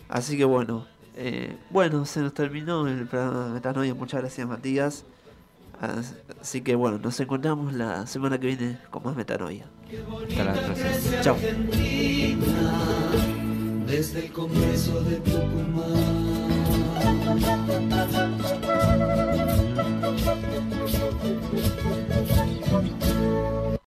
[0.09, 0.85] Así que bueno,
[1.15, 3.93] eh, bueno, se nos terminó el programa de Metanoia.
[3.93, 5.05] Muchas gracias, Matías.
[5.81, 9.65] As- Así que bueno, nos encontramos la semana que viene con más Metanoia.
[10.29, 11.21] Hasta la próxima.
[11.21, 11.35] Chao.
[13.87, 16.37] desde el Congreso de Tucumán.